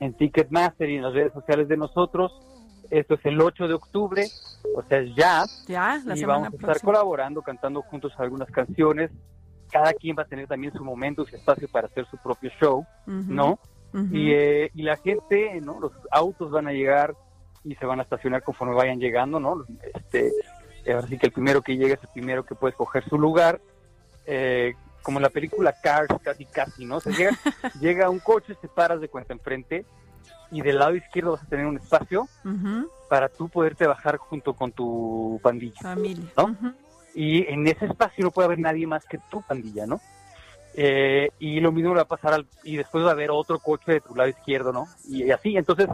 en 0.00 0.14
Ticketmaster 0.14 0.88
y 0.88 0.96
en 0.96 1.02
las 1.02 1.14
redes 1.14 1.32
sociales 1.32 1.68
de 1.68 1.76
nosotros. 1.76 2.32
Esto 2.90 3.14
es 3.14 3.24
el 3.24 3.40
8 3.40 3.68
de 3.68 3.74
octubre, 3.74 4.26
o 4.74 4.82
sea, 4.82 5.02
ya. 5.16 5.44
Ya, 5.66 6.00
y 6.14 6.24
vamos 6.24 6.52
a 6.52 6.56
estar 6.56 6.80
colaborando, 6.80 7.42
cantando 7.42 7.82
juntos 7.82 8.12
algunas 8.18 8.50
canciones. 8.50 9.10
Cada 9.70 9.92
quien 9.92 10.16
va 10.16 10.22
a 10.22 10.26
tener 10.26 10.46
también 10.46 10.72
su 10.72 10.84
momento, 10.84 11.26
su 11.26 11.34
espacio 11.34 11.68
para 11.68 11.88
hacer 11.88 12.06
su 12.08 12.16
propio 12.18 12.50
show, 12.60 12.86
¿no? 13.06 13.58
y, 14.12 14.30
eh, 14.32 14.70
y 14.74 14.82
la 14.82 14.96
gente, 14.96 15.58
¿no? 15.62 15.80
Los 15.80 15.92
autos 16.10 16.50
van 16.50 16.68
a 16.68 16.72
llegar 16.72 17.14
y 17.64 17.74
se 17.76 17.86
van 17.86 17.98
a 17.98 18.02
estacionar 18.02 18.42
conforme 18.42 18.74
vayan 18.74 19.00
llegando, 19.00 19.40
¿no? 19.40 19.64
Este, 19.94 20.32
así 20.96 21.18
que 21.18 21.26
el 21.26 21.32
primero 21.32 21.62
que 21.62 21.76
llegue 21.76 21.94
es 21.94 22.02
el 22.02 22.10
primero 22.12 22.44
que 22.44 22.54
puede 22.54 22.72
escoger 22.72 23.02
su 23.08 23.18
lugar 23.18 23.60
eh, 24.26 24.74
como 25.02 25.18
en 25.18 25.22
la 25.22 25.30
película 25.30 25.74
Cars, 25.80 26.08
casi 26.22 26.44
casi, 26.46 26.84
¿no? 26.84 26.96
O 26.96 27.00
llega, 27.00 27.30
llega 27.80 28.10
un 28.10 28.18
coche, 28.18 28.54
te 28.60 28.68
paras 28.68 29.00
de 29.00 29.08
cuenta 29.08 29.32
enfrente 29.32 29.84
y 30.50 30.62
del 30.62 30.78
lado 30.78 30.94
izquierdo 30.94 31.32
vas 31.32 31.42
a 31.42 31.46
tener 31.46 31.66
un 31.66 31.76
espacio 31.76 32.28
para 33.08 33.28
tú 33.28 33.48
poderte 33.48 33.86
bajar 33.86 34.16
junto 34.16 34.54
con 34.54 34.72
tu 34.72 35.40
pandilla, 35.42 35.80
Familia. 35.80 36.32
¿no? 36.36 36.56
Y 37.14 37.46
en 37.46 37.66
ese 37.66 37.86
espacio 37.86 38.24
no 38.24 38.30
puede 38.30 38.46
haber 38.46 38.58
nadie 38.58 38.86
más 38.86 39.04
que 39.06 39.18
tu 39.30 39.42
pandilla, 39.42 39.86
¿no? 39.86 40.00
Eh, 40.74 41.30
y 41.38 41.60
lo 41.60 41.72
mismo 41.72 41.94
va 41.94 42.02
a 42.02 42.06
pasar 42.06 42.34
al, 42.34 42.46
y 42.62 42.76
después 42.76 43.04
va 43.04 43.08
a 43.08 43.12
haber 43.12 43.30
otro 43.30 43.58
coche 43.58 43.92
de 43.92 44.00
tu 44.00 44.14
lado 44.14 44.28
izquierdo, 44.28 44.72
¿no? 44.72 44.86
Y 45.08 45.30
así, 45.30 45.56
entonces 45.56 45.88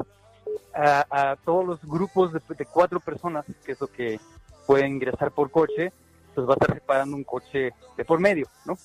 a, 0.74 1.36
todos 1.44 1.64
los 1.64 1.84
grupos 1.84 2.32
de, 2.32 2.40
de, 2.56 2.66
cuatro 2.66 2.98
personas, 2.98 3.44
que 3.64 3.72
es 3.72 3.80
lo 3.80 3.86
que 3.86 4.18
pueden 4.66 4.92
ingresar 4.92 5.30
por 5.30 5.50
coche, 5.50 5.92
pues 6.34 6.46
va 6.46 6.52
a 6.52 6.58
estar 6.60 6.74
separando 6.74 7.16
un 7.16 7.24
coche 7.24 7.72
de 7.96 8.04
por 8.04 8.20
medio, 8.20 8.46
¿no? 8.64 8.76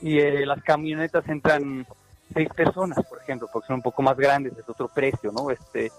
Y 0.00 0.18
eh, 0.18 0.44
las 0.46 0.62
camionetas 0.62 1.26
entran 1.28 1.86
seis 2.32 2.48
personas, 2.54 3.04
por 3.06 3.20
ejemplo, 3.20 3.48
porque 3.52 3.68
son 3.68 3.76
un 3.76 3.82
poco 3.82 4.02
más 4.02 4.16
grandes, 4.16 4.56
es 4.56 4.68
otro 4.68 4.88
precio, 4.88 5.32
¿no? 5.32 5.50
Este, 5.50 5.90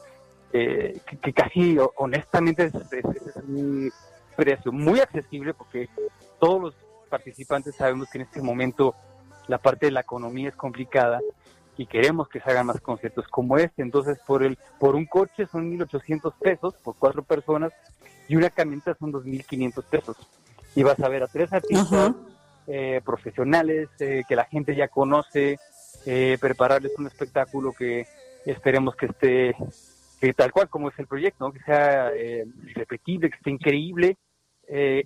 eh, 0.53 1.01
que, 1.21 1.33
casi, 1.33 1.77
honestamente, 1.97 2.65
es, 2.65 2.73
un 3.47 3.91
precio 4.35 4.71
muy 4.71 4.99
accesible 4.99 5.53
porque 5.53 5.89
todos 6.39 6.61
los 6.61 6.75
participantes 7.09 7.75
sabemos 7.75 8.09
que 8.09 8.17
en 8.17 8.23
este 8.23 8.41
momento 8.41 8.95
la 9.47 9.57
parte 9.57 9.85
de 9.85 9.91
la 9.91 10.01
economía 10.01 10.49
es 10.49 10.55
complicada 10.55 11.19
y 11.77 11.85
queremos 11.85 12.27
que 12.29 12.39
se 12.39 12.49
hagan 12.49 12.67
más 12.67 12.79
conciertos 12.81 13.27
como 13.27 13.57
este. 13.57 13.81
Entonces, 13.81 14.17
por 14.25 14.43
el 14.43 14.57
por 14.79 14.95
un 14.95 15.05
coche 15.05 15.45
son 15.45 15.71
1.800 15.77 16.33
pesos 16.39 16.75
por 16.83 16.95
cuatro 16.97 17.23
personas 17.23 17.73
y 18.27 18.35
una 18.35 18.49
camioneta 18.49 18.95
son 18.95 19.11
2.500 19.11 19.83
pesos. 19.83 20.17
Y 20.75 20.83
vas 20.83 20.99
a 20.99 21.09
ver 21.09 21.23
a 21.23 21.27
tres 21.27 21.51
artistas 21.53 22.13
eh, 22.67 23.01
profesionales 23.05 23.89
eh, 23.99 24.23
que 24.27 24.35
la 24.35 24.45
gente 24.45 24.75
ya 24.75 24.87
conoce, 24.87 25.59
eh, 26.05 26.37
prepararles 26.39 26.93
un 26.97 27.07
espectáculo 27.07 27.73
que 27.73 28.07
esperemos 28.45 28.95
que 28.95 29.05
esté 29.05 29.55
que 30.19 30.33
tal 30.33 30.51
cual 30.51 30.69
como 30.69 30.89
es 30.89 30.97
el 30.97 31.07
proyecto, 31.07 31.51
que 31.51 31.59
sea 31.59 32.09
repetible, 32.73 33.29
que 33.29 33.35
esté 33.35 33.51
increíble 33.51 34.17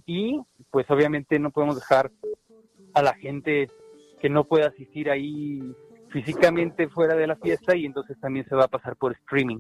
y 0.05 0.39
pues 0.69 0.89
obviamente 0.89 1.39
no 1.39 1.49
podemos 1.49 1.75
dejar 1.75 2.11
a 2.93 3.01
la 3.01 3.13
gente 3.15 3.69
que 4.21 4.29
no 4.29 4.43
pueda 4.43 4.67
asistir 4.67 5.09
ahí 5.09 5.75
físicamente 6.09 6.87
fuera 6.89 7.15
de 7.15 7.27
la 7.27 7.35
fiesta 7.35 7.75
y 7.75 7.85
entonces 7.85 8.19
también 8.19 8.47
se 8.47 8.55
va 8.55 8.65
a 8.65 8.67
pasar 8.67 8.95
por 8.95 9.13
streaming. 9.13 9.59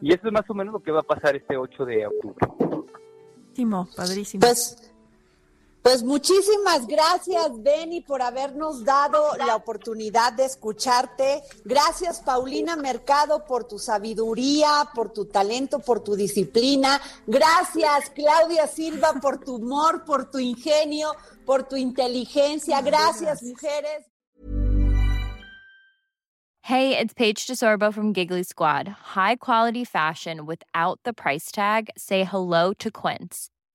Y 0.00 0.12
eso 0.12 0.26
es 0.26 0.32
más 0.32 0.48
o 0.48 0.54
menos 0.54 0.72
lo 0.72 0.80
que 0.80 0.92
va 0.92 1.00
a 1.00 1.04
pasar 1.04 1.36
este 1.36 1.56
8 1.56 1.84
de 1.84 2.06
octubre. 2.06 2.46
Padrísimo, 3.52 3.88
padrísimo. 3.94 4.40
Pues, 4.40 4.91
pues 5.82 6.04
muchísimas 6.04 6.86
gracias, 6.86 7.60
Benny, 7.60 8.00
por 8.00 8.22
habernos 8.22 8.84
dado 8.84 9.36
la 9.36 9.56
oportunidad 9.56 10.32
de 10.32 10.44
escucharte. 10.44 11.42
Gracias, 11.64 12.20
Paulina 12.20 12.76
Mercado, 12.76 13.44
por 13.44 13.64
tu 13.64 13.78
sabiduría, 13.78 14.88
por 14.94 15.12
tu 15.12 15.24
talento, 15.24 15.80
por 15.80 16.00
tu 16.00 16.14
disciplina. 16.14 17.00
Gracias, 17.26 18.10
Claudia 18.10 18.68
Silva, 18.68 19.14
por 19.20 19.38
tu 19.38 19.56
humor, 19.56 20.04
por 20.04 20.30
tu 20.30 20.38
ingenio, 20.38 21.12
por 21.44 21.64
tu 21.64 21.76
inteligencia. 21.76 22.80
Gracias, 22.80 23.42
mujeres. 23.42 24.06
Hey, 26.64 26.96
it's 26.96 27.12
Paige 27.12 27.44
DeSorbo 27.48 27.92
from 27.92 28.12
Giggly 28.12 28.44
Squad. 28.44 28.86
High 29.16 29.34
quality 29.36 29.84
fashion 29.84 30.46
without 30.46 31.00
the 31.02 31.12
price 31.12 31.50
tag. 31.50 31.90
Say 31.96 32.22
hello 32.22 32.72
to 32.74 32.88
Quince. 32.88 33.51